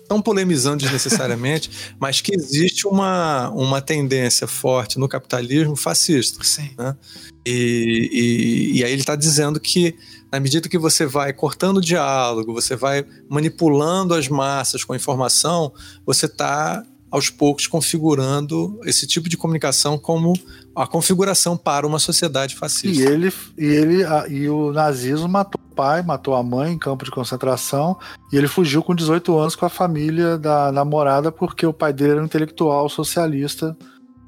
[0.00, 1.68] estão polemizando desnecessariamente,
[1.98, 6.44] mas que existe uma, uma tendência forte no capitalismo fascista.
[6.44, 6.70] Sim.
[6.78, 6.96] Né?
[7.44, 9.96] E, e, e, aí ele está dizendo que,
[10.30, 14.96] na medida que você vai cortando o diálogo, você vai manipulando as massas com a
[14.96, 15.72] informação,
[16.06, 20.34] você está aos poucos configurando esse tipo de comunicação como
[20.80, 23.02] a configuração para uma sociedade fascista.
[23.02, 27.04] E ele e ele e o nazismo matou o pai, matou a mãe em campo
[27.04, 27.98] de concentração
[28.32, 32.12] e ele fugiu com 18 anos com a família da namorada porque o pai dele
[32.12, 33.76] era um intelectual socialista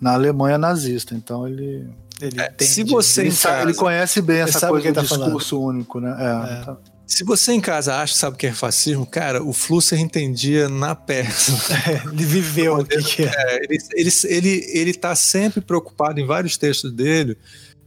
[0.00, 1.14] na Alemanha nazista.
[1.14, 1.88] Então ele
[2.20, 5.68] ele é, se você ele, sabe, ele conhece bem essa coisa do tá discurso falando.
[5.68, 6.16] único, né?
[6.18, 6.64] É, é.
[6.64, 6.76] Tá.
[7.10, 10.94] Se você em casa acha sabe o que é fascismo, cara, o Flusser entendia na
[10.94, 11.50] peça.
[11.90, 13.26] É, ele viveu o que, que é.
[13.26, 13.64] é.
[13.64, 17.36] ele, ele, ele, ele tá sempre preocupado em vários textos dele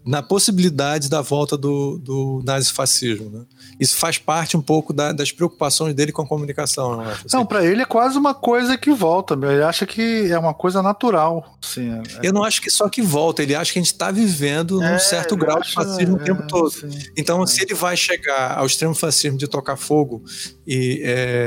[0.05, 3.29] na possibilidade da volta do, do nazifascismo.
[3.29, 3.45] Né?
[3.79, 6.97] Isso faz parte um pouco da, das preocupações dele com a comunicação.
[6.97, 7.11] Né?
[7.11, 7.25] Assim.
[7.33, 9.33] Não, para ele é quase uma coisa que volta.
[9.33, 11.57] Ele acha que é uma coisa natural.
[11.61, 12.27] Sim, é, é...
[12.27, 13.41] Eu não acho que só que volta.
[13.41, 16.19] Ele acha que a gente está vivendo num é, certo grau acha, de fascismo o
[16.19, 16.69] tempo todo.
[16.69, 20.23] Sim, então, se ele vai chegar ao extremo fascismo de tocar fogo
[20.67, 21.01] e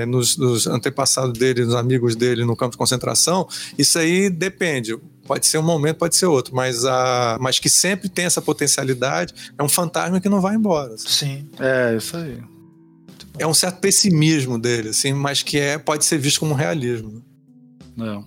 [0.08, 3.46] nos, nos antepassados dele, nos amigos dele no campo de concentração,
[3.76, 8.08] isso aí depende Pode ser um momento, pode ser outro, mas, a, mas que sempre
[8.08, 10.94] tem essa potencialidade, é um fantasma que não vai embora.
[10.94, 11.08] Assim.
[11.08, 11.50] Sim.
[11.58, 12.42] É, isso aí.
[13.38, 17.22] É um certo pessimismo dele, assim, mas que é, pode ser visto como um realismo.
[17.96, 18.24] Né?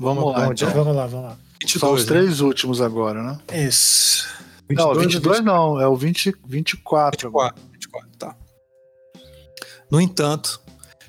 [0.00, 0.70] Vamos, vamos lá, então.
[0.70, 1.38] vamos lá, vamos lá.
[1.60, 2.08] 22, São os né?
[2.08, 3.38] três últimos agora, né?
[3.66, 4.26] Isso.
[4.68, 7.28] 22, não, 22 não, é o 20, 24.
[7.28, 8.36] 24, 24, tá.
[9.90, 10.60] No entanto,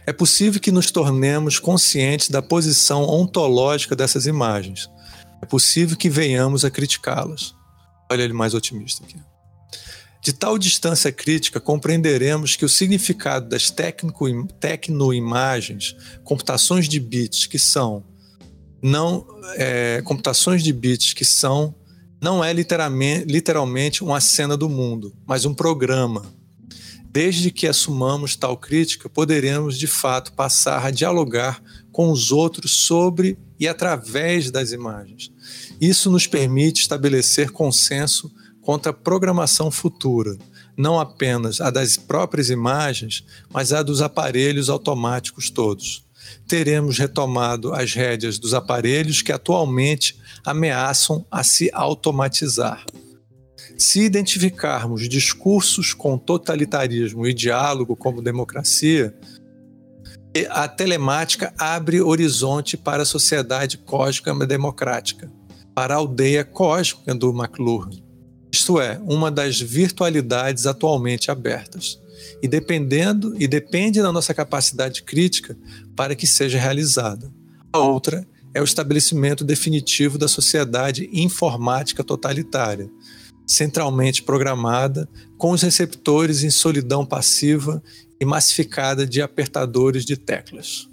[0.09, 4.89] é possível que nos tornemos conscientes da posição ontológica dessas imagens.
[5.39, 7.53] É possível que venhamos a criticá-las.
[8.11, 9.17] Olha ele mais otimista aqui.
[10.19, 13.71] De tal distância crítica, compreenderemos que o significado das
[14.59, 18.03] tecnoimagens, computações de bits que são
[18.81, 21.75] não é, computações de bits que são
[22.19, 26.38] não é literalmente, literalmente uma cena do mundo, mas um programa.
[27.11, 33.35] Desde que assumamos tal crítica, poderemos de fato passar a dialogar com os outros sobre
[33.59, 35.31] e através das imagens.
[35.81, 38.31] Isso nos permite estabelecer consenso
[38.61, 40.37] contra a programação futura,
[40.77, 46.05] não apenas a das próprias imagens, mas a dos aparelhos automáticos todos.
[46.47, 52.85] Teremos retomado as rédeas dos aparelhos que atualmente ameaçam a se automatizar.
[53.79, 59.17] Se identificarmos discursos com totalitarismo e diálogo como democracia,
[60.49, 65.31] a telemática abre horizonte para a sociedade cósmica democrática,
[65.73, 67.89] para a aldeia cósmica do McLuhan.
[68.51, 71.97] Isto é, uma das virtualidades atualmente abertas.
[72.43, 75.57] E dependendo e depende da nossa capacidade crítica
[75.95, 77.31] para que seja realizada.
[77.71, 82.91] A outra é o estabelecimento definitivo da sociedade informática totalitária,
[83.49, 87.81] centralmente programada, com os receptores em solidão passiva
[88.21, 90.87] e massificada de apertadores de teclas.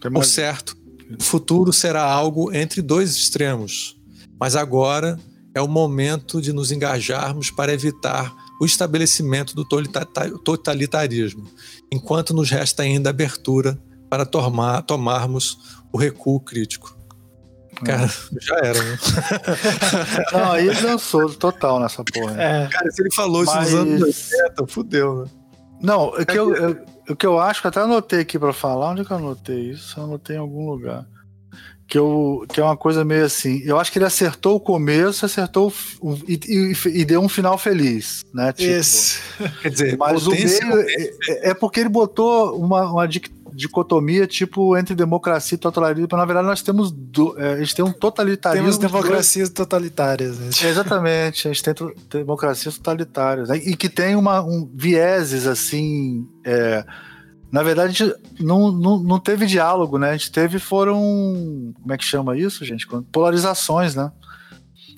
[0.00, 0.76] Por certo,
[1.18, 4.00] o futuro será algo entre dois extremos,
[4.38, 5.18] mas agora
[5.52, 11.50] é o momento de nos engajarmos para evitar o estabelecimento do totalitarismo,
[11.90, 13.76] enquanto nos resta ainda abertura
[14.08, 15.58] para tomar, tomarmos
[15.92, 16.96] o recuo crítico.
[17.84, 18.10] Cara,
[18.40, 18.98] já era, né?
[20.32, 22.40] Não, aí dançou total nessa porra.
[22.40, 22.68] É.
[22.68, 23.68] Cara, se ele falou Mas...
[23.68, 25.30] isso nos anos 80, fudeu, né?
[25.82, 28.52] Não, o que, eu, eu, o que eu acho que eu até anotei aqui pra
[28.52, 29.98] falar, onde é que eu anotei isso?
[29.98, 31.04] Eu anotei em algum lugar.
[31.88, 33.60] Que, eu, que é uma coisa meio assim.
[33.64, 35.70] Eu acho que ele acertou o começo, acertou
[36.00, 38.52] o, e, e, e, deu um final feliz, né?
[38.52, 39.20] Tipo, Isso.
[39.60, 43.08] Quer dizer, mas o meio é, é, é, porque ele botou uma, uma,
[43.54, 47.84] dicotomia tipo entre democracia e totalitarismo, na verdade nós temos do, é, a gente tem
[47.84, 48.64] um totalitarismo.
[48.64, 49.56] Temos democracias dois...
[49.56, 50.38] totalitárias.
[50.38, 50.50] Né?
[50.68, 51.74] exatamente, a gente tem
[52.10, 53.56] democracias totalitárias né?
[53.58, 56.26] e que tem uma, um vieses assim.
[56.44, 56.84] É,
[57.50, 60.10] na verdade, não, não, não teve diálogo, né?
[60.10, 61.74] A gente teve foram.
[61.82, 62.88] Como é que chama isso, gente?
[63.12, 64.10] Polarizações, né?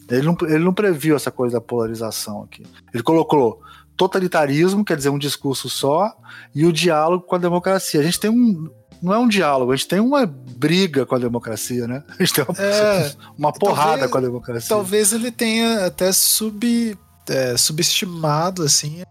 [0.08, 2.62] Ele não, ele não previu essa coisa da polarização aqui.
[2.92, 3.60] Ele colocou
[3.96, 6.14] totalitarismo, quer dizer, um discurso só,
[6.54, 8.00] e o diálogo com a democracia.
[8.00, 8.70] A gente tem um.
[9.02, 12.02] Não é um diálogo, a gente tem uma briga com a democracia, né?
[12.08, 14.68] A gente tem uma, é, uma porrada talvez, com a democracia.
[14.68, 19.02] Talvez ele tenha até sub, é, subestimado, assim,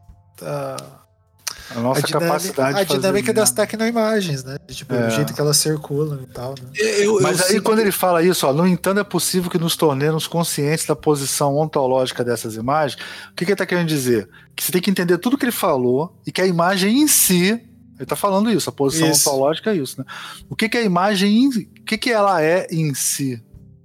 [0.42, 1.03] a,
[1.76, 3.56] a nossa a capacidade A dinâmica fazer, das né?
[3.56, 4.58] tecnoimagens, né?
[4.68, 5.08] Tipo, é.
[5.08, 6.52] o jeito que elas circulam e tal.
[6.52, 6.70] Né?
[6.76, 10.28] Eu, Mas aí, quando ele fala isso, ó, no entanto, é possível que nos tornemos
[10.28, 13.02] conscientes da posição ontológica dessas imagens.
[13.32, 14.30] O que, que ele está querendo dizer?
[14.56, 17.62] Que você tem que entender tudo que ele falou e que a imagem em si.
[17.96, 19.30] Ele está falando isso, a posição isso.
[19.30, 20.06] ontológica é isso, né?
[20.50, 21.50] O que, que a imagem.
[21.50, 23.42] O que, que ela é em si?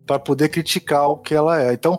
[0.07, 1.74] Para poder criticar o que ela é.
[1.74, 1.99] Então,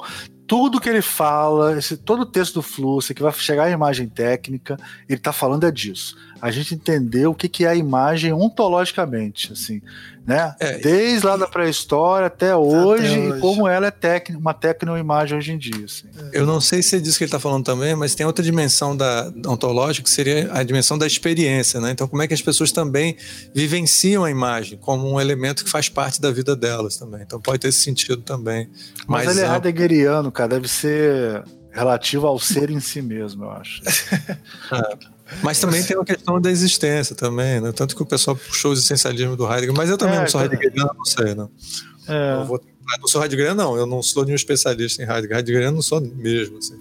[0.50, 4.10] tudo que ele fala, esse, todo o texto do Fluxo, que vai chegar à imagem
[4.10, 4.78] técnica,
[5.08, 6.18] ele está falando é disso.
[6.41, 9.80] A gente entender o que, que é a imagem ontologicamente, assim,
[10.30, 10.54] né?
[10.60, 14.54] É, Desde lá da pré-história até hoje, até hoje, e como ela é tec, uma
[14.54, 15.86] tecnoimagem hoje em dia.
[15.86, 16.08] Assim.
[16.32, 18.96] Eu não sei se é disso que ele está falando também, mas tem outra dimensão
[18.96, 21.90] da ontológica que seria a dimensão da experiência, né?
[21.90, 23.18] Então, como é que as pessoas também
[23.56, 27.24] vivenciam a imagem como um elemento que faz parte da vida delas também.
[27.24, 28.70] Então, pode ter esse sentido também.
[29.08, 33.52] Mas, mas ele é heideggeriano, cara, deve ser relativo ao ser em si mesmo, eu
[33.52, 33.82] acho.
[33.84, 35.10] é.
[35.44, 37.72] Mas também tem uma questão da existência também, né?
[37.72, 40.42] Tanto que o pessoal puxou o existencialismo do Heidegger, mas eu também é, não sou
[40.42, 41.50] heideggeriano, não sei, não.
[42.08, 42.42] É.
[42.42, 42.62] Eu vou,
[43.00, 43.78] não sou heideggeriano, não.
[43.78, 45.38] Eu não sou nenhum especialista em Heidegger.
[45.38, 46.76] Heideggeriano não sou mesmo, assim.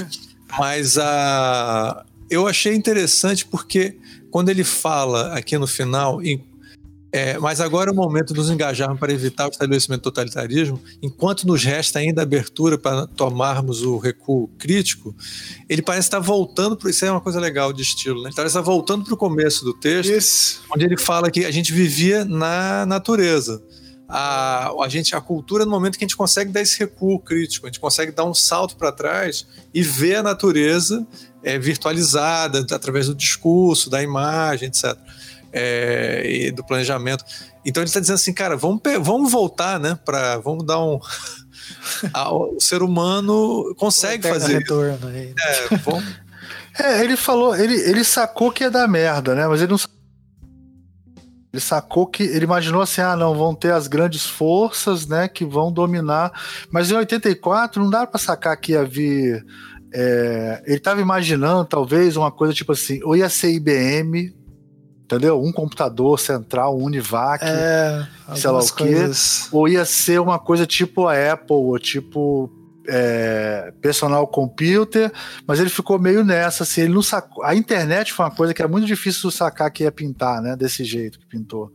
[0.58, 2.04] mas a...
[2.30, 3.96] eu achei interessante porque
[4.30, 6.44] quando ele fala aqui no final, em
[7.16, 10.78] é, mas agora é o momento de nos engajarmos para evitar o estabelecimento do totalitarismo,
[11.00, 15.16] enquanto nos resta ainda abertura para tomarmos o recuo crítico,
[15.66, 16.90] ele parece estar voltando para.
[16.90, 18.28] Isso é uma coisa legal de estilo, né?
[18.28, 20.62] Ele parece estar voltando para o começo do texto, isso.
[20.70, 23.62] onde ele fala que a gente vivia na natureza.
[24.06, 27.66] A, a, gente, a cultura no momento que a gente consegue dar esse recuo crítico,
[27.66, 31.06] a gente consegue dar um salto para trás e ver a natureza
[31.42, 34.98] é, virtualizada através do discurso, da imagem, etc
[35.56, 37.24] é, e do planejamento.
[37.64, 39.98] Então ele está dizendo assim, cara, vamos, vamos voltar, né?
[40.04, 41.00] Pra, vamos dar um.
[42.30, 44.58] o ser humano consegue fazer.
[44.58, 45.34] Retorno aí.
[45.38, 46.04] É, vamos.
[46.78, 49.48] É, ele falou, ele, ele sacou que ia dar merda, né?
[49.48, 49.78] Mas ele não
[51.56, 55.42] ele sacou que ele imaginou assim: ah, não, vão ter as grandes forças, né, que
[55.42, 56.30] vão dominar.
[56.70, 59.42] Mas em 84 não dá para sacar que ia vir.
[59.90, 64.34] É, ele estava imaginando talvez uma coisa tipo assim: ou ia ser IBM,
[65.06, 65.40] entendeu?
[65.40, 68.84] Um computador central, um Univac, é, sei lá o quê.
[68.84, 69.48] Coisas...
[69.52, 72.50] Ou ia ser uma coisa tipo a Apple, ou tipo
[72.88, 75.12] é, personal computer,
[75.46, 77.44] mas ele ficou meio nessa, assim, ele não sacou.
[77.44, 80.56] A internet foi uma coisa que era muito difícil de sacar que ia pintar, né?
[80.56, 81.72] Desse jeito que pintou.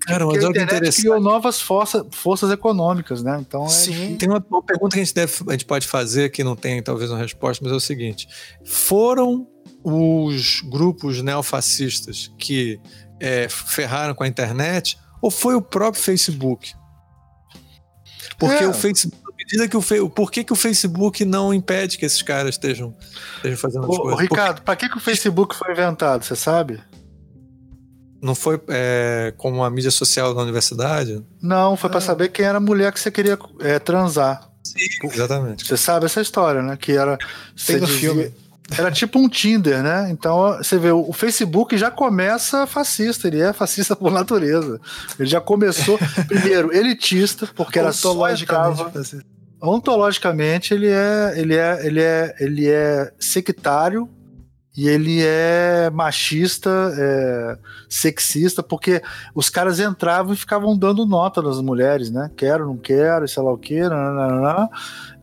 [0.00, 3.38] Cara, mas a internet criou novas força, forças econômicas, né?
[3.40, 4.16] Então é Sim.
[4.16, 6.82] Tem uma, uma, pergunta que a gente, deve, a gente pode fazer que não tem
[6.82, 8.28] talvez uma resposta, mas é o seguinte:
[8.64, 9.46] foram
[9.84, 12.80] os grupos neofascistas que
[13.20, 16.74] é, ferraram com a internet ou foi o próprio Facebook?
[18.38, 18.66] Porque é.
[18.66, 19.21] o Facebook
[19.52, 22.96] medida que o por que, que o Facebook não impede que esses caras estejam,
[23.36, 24.20] estejam fazendo as Ô, coisas?
[24.20, 26.80] Ricardo, para que, que o Facebook foi inventado, você sabe?
[28.22, 31.24] Não foi é, como a mídia social da universidade?
[31.40, 31.90] Não, foi ah.
[31.90, 34.48] para saber quem era a mulher que você queria é, transar.
[34.64, 35.66] Sim, exatamente.
[35.66, 36.76] Você sabe essa história, né?
[36.76, 37.18] Que era.
[37.66, 38.32] Tem no dizia, filme.
[38.78, 40.08] Era tipo um Tinder, né?
[40.10, 44.80] Então você vê, o Facebook já começa fascista, ele é fascista por natureza.
[45.18, 48.90] Ele já começou, primeiro, elitista, porque era só entrava,
[49.62, 54.08] ontologicamente ele é, ele é, ele é, ele é sectário
[54.76, 57.58] e ele é machista, é,
[57.88, 59.02] sexista, porque
[59.34, 62.30] os caras entravam e ficavam dando nota nas mulheres, né?
[62.36, 64.70] Quero, não quero, sei lá o quê, nananana.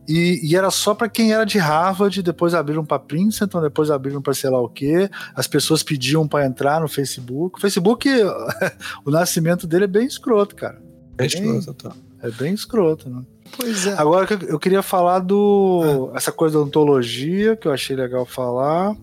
[0.08, 4.22] E, e, era só para quem era de Harvard, depois abriram para Princeton, depois abriram
[4.22, 5.10] para sei lá o quê.
[5.34, 7.58] As pessoas pediam para entrar no Facebook.
[7.58, 8.08] O Facebook,
[9.04, 10.80] o nascimento dele é bem escroto, cara.
[11.18, 11.96] É, bem escroto, tá.
[12.22, 13.22] É bem escroto, né?
[13.56, 13.94] Pois é.
[13.94, 16.10] Agora eu queria falar do.
[16.12, 16.16] Ah.
[16.16, 18.96] Essa coisa da ontologia, que eu achei legal falar.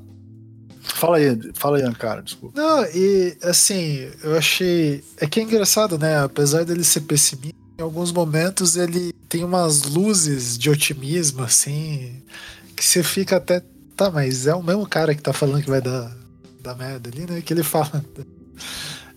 [0.81, 2.59] Fala aí, fala aí, cara, desculpa.
[2.59, 5.03] Não, e assim, eu achei.
[5.17, 6.19] É que é engraçado, né?
[6.23, 12.23] Apesar dele ser pessimista, em alguns momentos ele tem umas luzes de otimismo, assim,
[12.75, 13.61] que você fica até.
[13.95, 16.15] Tá, mas é o mesmo cara que tá falando que vai dar,
[16.61, 17.41] dar merda ali, né?
[17.41, 18.03] Que ele fala.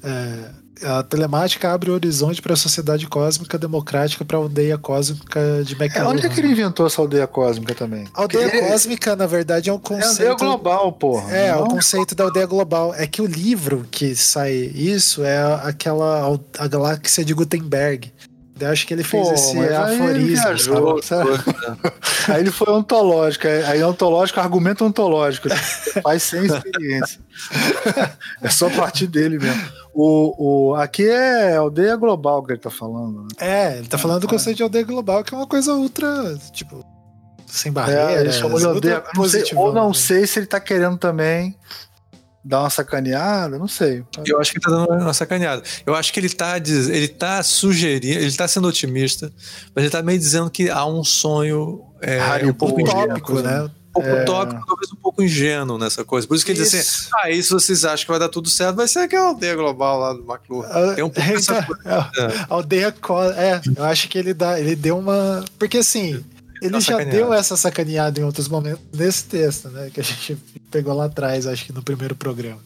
[0.02, 0.50] É,
[0.84, 5.74] a telemática abre o horizonte para a sociedade cósmica democrática para a aldeia cósmica de
[5.74, 6.04] McLuhan.
[6.04, 8.06] É, onde é que ele inventou essa aldeia cósmica também?
[8.14, 10.22] A aldeia Porque cósmica, na verdade, é um conceito.
[10.22, 11.36] É a aldeia global, porra.
[11.36, 11.64] É, não?
[11.64, 12.94] o conceito da aldeia global.
[12.94, 18.12] É que o livro que sai isso é aquela a galáxia de Gutenberg.
[18.60, 20.10] Eu acho que ele fez Pô, esse aforismo.
[20.10, 21.00] Ele viajou,
[22.28, 23.46] aí ele foi ontológico.
[23.66, 25.48] Aí ontológico, argumento ontológico.
[26.02, 27.20] Faz sem experiência.
[28.42, 29.62] é só partir dele mesmo.
[29.94, 33.22] O, o, aqui é aldeia global que ele tá falando.
[33.22, 33.28] Né?
[33.38, 34.30] É, ele tá falando do é.
[34.30, 36.84] conceito de aldeia global, que é uma coisa ultra, tipo,
[37.46, 38.12] sem barreira.
[38.12, 39.02] É, ele chamou de aldeia.
[39.14, 39.94] Não sei, ou não né?
[39.94, 41.56] sei se ele tá querendo também
[42.44, 44.02] dar uma sacaneada, não sei.
[44.26, 45.62] Eu acho que ele tá dando uma sacaneada.
[45.84, 49.30] Eu acho que ele tá, ele tá sugerindo, ele tá sendo otimista,
[49.74, 53.62] mas ele tá meio dizendo que há um sonho é, um pouco utópico, né?
[53.62, 53.70] né?
[53.90, 54.22] Um pouco é...
[54.22, 56.26] utópico, talvez um pouco ingênuo nessa coisa.
[56.26, 56.76] Por isso que ele isso.
[56.76, 59.56] diz assim: ah, isso vocês acham que vai dar tudo certo, vai ser aquela aldeia
[59.56, 60.94] global lá do McLuhan.
[60.94, 62.10] Tem um pouco essa coisa.
[62.16, 62.94] É, aldeia,
[63.36, 65.44] é, eu acho que ele dá, ele deu uma.
[65.58, 66.24] Porque assim.
[66.60, 69.90] Ele já deu essa sacaneada em outros momentos nesse texto, né?
[69.92, 70.36] Que a gente
[70.70, 72.60] pegou lá atrás, acho que no primeiro programa.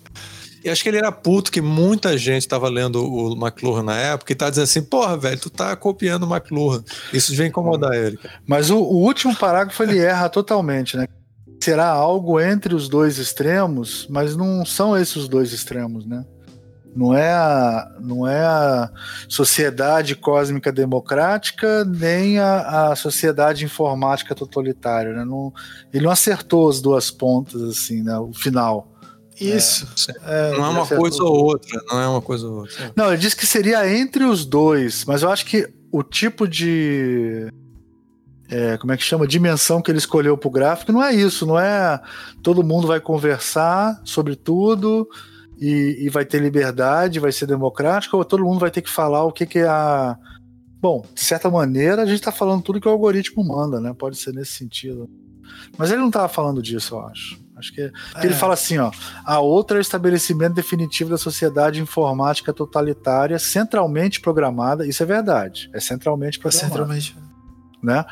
[0.65, 4.33] E acho que ele era puto que muita gente tava lendo o McLuhan na época
[4.33, 6.83] e tá dizendo assim, porra, velho, tu tá copiando o McLuhan.
[7.13, 8.19] Isso vem incomodar ele.
[8.47, 11.07] Mas o, o último parágrafo ele erra totalmente, né?
[11.63, 16.25] Será algo entre os dois extremos, mas não são esses os dois extremos, né?
[16.95, 18.91] Não é a, não é a
[19.29, 25.13] sociedade cósmica democrática, nem a, a sociedade informática totalitária.
[25.13, 25.25] Né?
[25.25, 25.53] Não,
[25.93, 28.17] ele não acertou as duas pontas, assim, né?
[28.19, 28.93] o final.
[29.41, 29.87] Isso.
[30.25, 32.93] É, é, não é uma coisa ou outra, não é uma coisa ou outra.
[32.95, 37.49] Não, ele disse que seria entre os dois, mas eu acho que o tipo de.
[38.49, 39.27] É, como é que chama?
[39.27, 42.01] Dimensão que ele escolheu para o gráfico não é isso, não é
[42.43, 45.09] todo mundo vai conversar sobre tudo
[45.65, 49.25] e, e, vai ter liberdade, vai ser democrático, ou todo mundo vai ter que falar
[49.25, 50.17] o que, que é a.
[50.81, 53.95] Bom, de certa maneira, a gente está falando tudo que o algoritmo manda, né?
[53.99, 55.09] Pode ser nesse sentido.
[55.79, 57.43] Mas ele não estava falando disso, eu acho.
[57.57, 57.93] Acho que, é.
[58.23, 58.91] ele fala assim, ó,
[59.25, 65.71] a outra é o estabelecimento definitivo da sociedade informática totalitária centralmente programada, isso é verdade,
[65.73, 66.67] é centralmente programada.
[66.67, 67.17] É centralmente.
[67.83, 68.05] Né?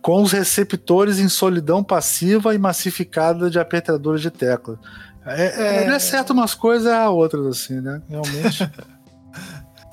[0.00, 4.78] Com os receptores em solidão passiva e massificada de apertadores de tecla.
[5.26, 8.02] É, é, ele acerta umas coisas a outras, assim, né?
[8.08, 8.70] Realmente.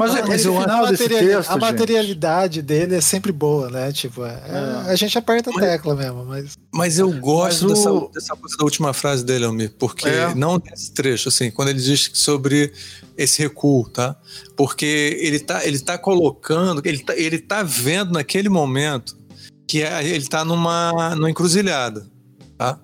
[0.01, 2.65] Mas, é, mas o final desse texto, a materialidade gente.
[2.65, 3.91] dele é sempre boa, né?
[3.91, 4.41] Tipo, é,
[4.87, 4.91] é.
[4.91, 6.53] a gente aperta a tecla mesmo, mas.
[6.73, 8.09] Mas eu gosto mas o...
[8.09, 10.33] dessa, dessa coisa da última frase dele, Almir, porque é.
[10.33, 12.73] não desse trecho, assim, quando ele diz sobre
[13.15, 14.15] esse recuo, tá?
[14.57, 19.15] Porque ele tá, ele tá colocando, ele tá, ele tá vendo naquele momento
[19.67, 22.09] que é, ele tá numa, numa encruzilhada,
[22.57, 22.79] tá?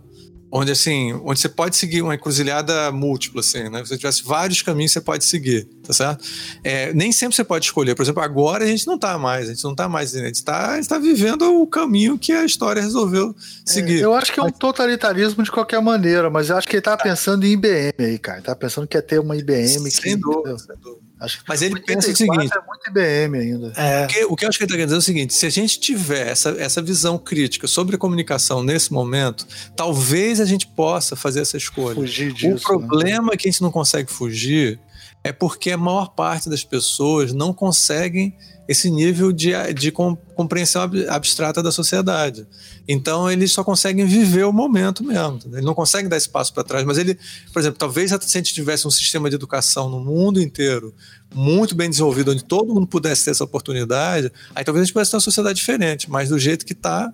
[0.52, 3.84] Onde assim, onde você pode seguir uma encruzilhada múltipla, assim, né?
[3.84, 6.26] Se você tivesse vários caminhos, você pode seguir, tá certo?
[6.64, 7.96] É, nem sempre você pode escolher.
[7.96, 10.44] Por exemplo, agora a gente não tá mais, a gente não tá mais, a gente
[10.44, 13.34] tá, tá vivendo o caminho que a história resolveu
[13.66, 14.02] seguir.
[14.02, 16.82] É, eu acho que é um totalitarismo de qualquer maneira, mas eu acho que ele
[16.82, 18.40] tá pensando em IBM aí, cara.
[18.40, 19.90] Ele tá pensando que ia ter uma IBM.
[19.90, 21.08] Sem que, dúvida, sem dúvida.
[21.20, 22.52] Acho Mas ele pensa o seguinte.
[22.54, 23.74] É muito IBM ainda.
[23.76, 24.06] É.
[24.06, 25.46] O, que, o que eu acho que ele está querendo dizer é o seguinte: se
[25.48, 30.68] a gente tiver essa, essa visão crítica sobre a comunicação nesse momento, talvez a gente
[30.68, 31.96] possa fazer essa escolha.
[31.96, 32.48] Fugir disso.
[32.70, 32.88] O né?
[32.88, 33.38] problema né?
[33.38, 34.80] que a gente não consegue fugir
[35.28, 38.34] é porque a maior parte das pessoas não conseguem
[38.68, 42.46] esse nível de, de compreensão abstrata da sociedade.
[42.88, 45.40] Então eles só conseguem viver o momento mesmo.
[45.52, 46.86] Ele não consegue dar espaço para trás.
[46.86, 47.18] Mas ele,
[47.52, 50.94] por exemplo, talvez se a gente tivesse um sistema de educação no mundo inteiro
[51.34, 55.12] muito bem desenvolvido, onde todo mundo pudesse ter essa oportunidade, aí talvez a gente pudesse
[55.12, 56.10] ter uma sociedade diferente.
[56.10, 57.14] Mas do jeito que está,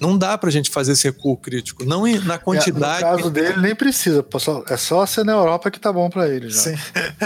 [0.00, 3.04] não dá para a gente fazer esse recuo crítico, não na quantidade.
[3.04, 4.24] É, no caso dele, nem precisa.
[4.68, 6.60] É só ser na Europa que tá bom para ele já.
[6.60, 6.76] Sim.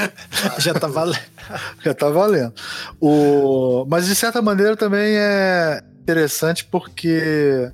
[0.58, 1.20] já tá valendo.
[1.82, 2.52] já tá valendo.
[3.00, 3.86] O...
[3.88, 7.70] Mas de certa maneira também é interessante porque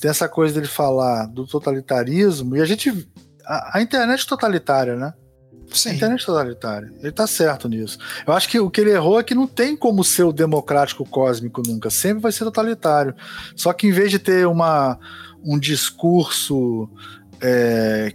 [0.00, 3.08] tem essa coisa dele falar do totalitarismo e a gente.
[3.44, 5.12] A, a internet totalitária, né?
[5.72, 5.94] Sim.
[5.94, 6.92] Internet totalitária.
[7.00, 7.98] Ele tá certo nisso.
[8.26, 11.04] Eu acho que o que ele errou é que não tem como ser o democrático
[11.04, 11.90] cósmico nunca.
[11.90, 13.14] Sempre vai ser totalitário.
[13.56, 14.98] Só que em vez de ter uma,
[15.44, 16.88] um discurso
[17.40, 18.12] é,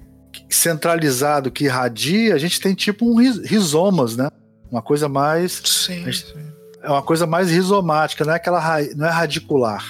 [0.50, 4.30] centralizado que irradia, a gente tem tipo um rizomas, né?
[4.72, 5.62] Uma coisa mais.
[5.64, 6.48] Sim, gente, sim.
[6.82, 8.62] É uma coisa mais rizomática, não é aquela
[8.96, 9.84] não é radicular.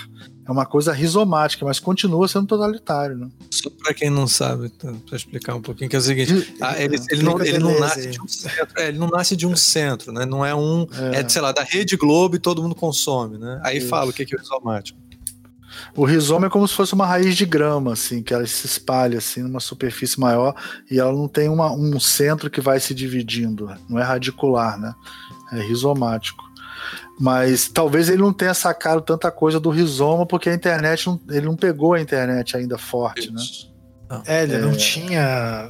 [0.48, 3.28] É uma coisa rizomática, mas continua sendo totalitário, né?
[3.52, 6.82] Só para quem não sabe, tá, para explicar um pouquinho, que é o seguinte: ah,
[6.82, 9.56] ele, ele, não, ele, não, nasce de um centro, é, ele não nasce de um
[9.58, 10.26] centro, né?
[10.26, 10.88] Não é um.
[11.12, 13.60] É, é sei lá, da Rede Globo e todo mundo consome, né?
[13.62, 13.90] Aí Isso.
[13.90, 14.98] fala o que é o rizomático.
[15.96, 19.18] O rizoma é como se fosse uma raiz de grama, assim, que ela se espalha
[19.18, 20.56] assim numa superfície maior
[20.90, 24.94] e ela não tem uma, um centro que vai se dividindo, não é radicular, né?
[25.52, 26.47] É rizomático.
[27.20, 31.46] Mas talvez ele não tenha sacado tanta coisa do rizoma, porque a internet não, ele
[31.46, 33.42] não pegou a internet ainda forte, né?
[34.10, 34.24] Não.
[34.26, 34.60] É, ele é...
[34.60, 35.70] não tinha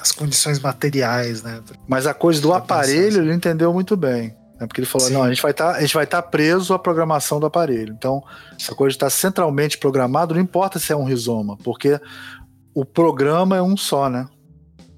[0.00, 1.62] as condições materiais, né?
[1.86, 4.36] Mas a coisa do aparelho ele entendeu muito bem.
[4.60, 4.66] Né?
[4.66, 5.14] Porque ele falou: Sim.
[5.14, 7.94] não, a gente vai tá, estar tá preso à programação do aparelho.
[7.96, 8.22] Então,
[8.58, 12.00] essa coisa está centralmente programado, não importa se é um rizoma, porque
[12.74, 14.26] o programa é um só, né?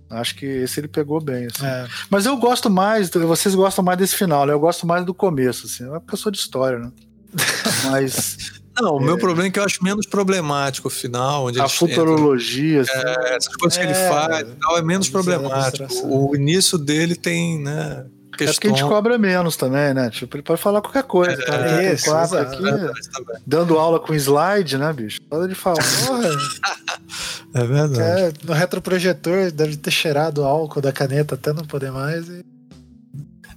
[0.09, 1.46] Acho que esse ele pegou bem.
[1.46, 1.66] Assim.
[1.66, 1.86] É.
[2.09, 4.52] Mas eu gosto mais, vocês gostam mais desse final, né?
[4.52, 5.84] Eu gosto mais do começo, assim.
[5.84, 6.92] É porque eu sou de história, né?
[7.90, 8.61] Mas.
[8.80, 9.04] Não, o é...
[9.04, 11.46] meu problema é que eu acho menos problemático o final.
[11.46, 12.82] Onde a futurologia.
[12.82, 12.92] Assim.
[12.92, 14.09] É, essas coisas que ele é.
[14.09, 15.86] faz tal, é menos problemático.
[16.04, 18.07] O início dele tem, né?
[18.37, 18.51] Questão...
[18.51, 20.11] É porque a gente cobra menos também, né?
[20.11, 21.41] Tipo, ele pode falar qualquer coisa.
[21.43, 21.82] É, tá?
[21.82, 22.62] É, isso, quatro aqui,
[23.47, 25.20] dando aula com slide, né, bicho?
[25.22, 25.78] Pode ele falar.
[27.55, 28.01] é verdade.
[28.01, 32.28] É, no retroprojetor deve ter cheirado álcool da caneta até não poder mais.
[32.28, 32.45] E...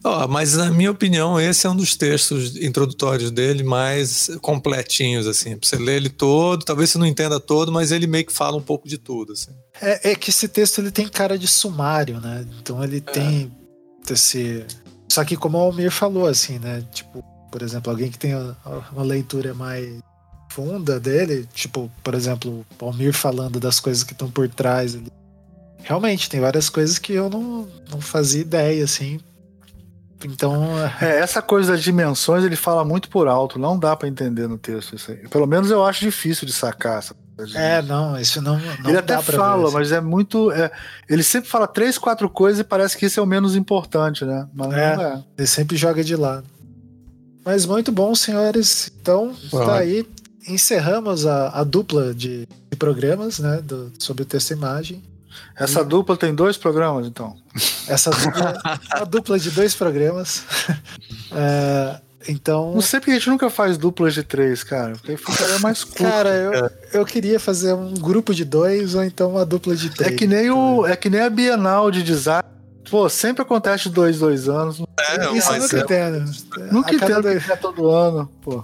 [0.03, 5.57] Oh, mas na minha opinião, esse é um dos textos introdutórios dele mais completinhos, assim.
[5.57, 8.55] Pra você ler ele todo, talvez você não entenda todo, mas ele meio que fala
[8.55, 9.51] um pouco de tudo, assim.
[9.81, 12.45] É, é que esse texto ele tem cara de sumário, né?
[12.61, 13.11] Então ele é.
[13.11, 13.51] tem
[14.13, 14.65] esse.
[15.07, 16.83] Só que como o Almir falou, assim, né?
[16.91, 18.33] Tipo, por exemplo, alguém que tem
[18.91, 19.99] uma leitura mais
[20.49, 25.11] funda dele, tipo, por exemplo, o Almir falando das coisas que estão por trás ali.
[25.83, 29.19] Realmente, tem várias coisas que eu não, não fazia ideia, assim.
[30.25, 30.77] Então.
[31.01, 34.57] É, essa coisa das dimensões ele fala muito por alto, não dá para entender no
[34.57, 35.27] texto isso aí.
[35.29, 37.15] Pelo menos eu acho difícil de sacar essa
[37.55, 38.59] é, não, isso não.
[38.59, 40.51] não ele até fala, mas é muito.
[40.51, 40.71] É,
[41.07, 44.47] ele sempre fala três, quatro coisas e parece que isso é o menos importante, né?
[44.53, 45.23] Mas é, é.
[45.37, 46.45] Ele sempre joga de lado.
[47.45, 48.91] Mas muito bom, senhores.
[49.01, 50.05] Então, está aí.
[50.47, 53.61] Encerramos a, a dupla de, de, programas, né?
[53.61, 55.03] Do, sobre o texto e imagem.
[55.55, 55.85] Essa e...
[55.85, 57.35] dupla tem dois programas, então.
[57.87, 58.61] Essa dupla,
[58.91, 60.43] a dupla de dois programas.
[61.31, 62.73] é, então.
[62.73, 64.93] Não sei porque a gente nunca faz duplas de três, cara.
[64.93, 66.03] Porque ficaria mais curto.
[66.03, 70.11] Cara, eu, eu queria fazer um grupo de dois ou então uma dupla de três.
[70.11, 72.43] É que nem, o, é que nem a Bienal de design.
[72.89, 74.81] Pô, sempre acontece dois, dois anos.
[74.99, 76.31] É, Isso eu nunca é, entendo.
[76.71, 77.49] Nunca entendo dois...
[77.49, 78.63] é todo ano, pô.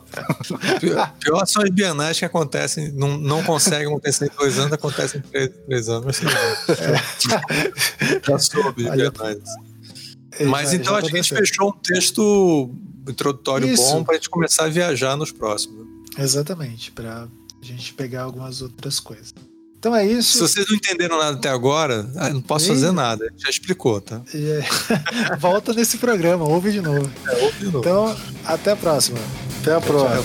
[0.80, 5.20] Pior, pior são as bienais que acontecem, não, não conseguem acontecer em dois anos, acontecem
[5.20, 6.20] em três, três anos.
[6.22, 8.22] Mas, é.
[8.28, 9.38] Já soube bienais.
[10.47, 12.74] Mas então a gente fechou um texto
[13.12, 13.84] introdutório Isso.
[13.84, 15.86] bom para a gente começar a viajar nos próximos.
[16.18, 19.34] Exatamente, para a gente pegar algumas outras coisas.
[19.78, 20.34] Então é isso.
[20.34, 23.32] Se vocês não entenderam nada até agora, ah, não posso fazer nada.
[23.38, 24.20] Já explicou, tá?
[24.34, 24.64] É.
[25.38, 27.12] Volta nesse programa, ouve de novo.
[27.28, 27.80] É, ouve de novo.
[27.80, 29.20] Então, até a próxima.
[29.62, 30.24] Até a próxima.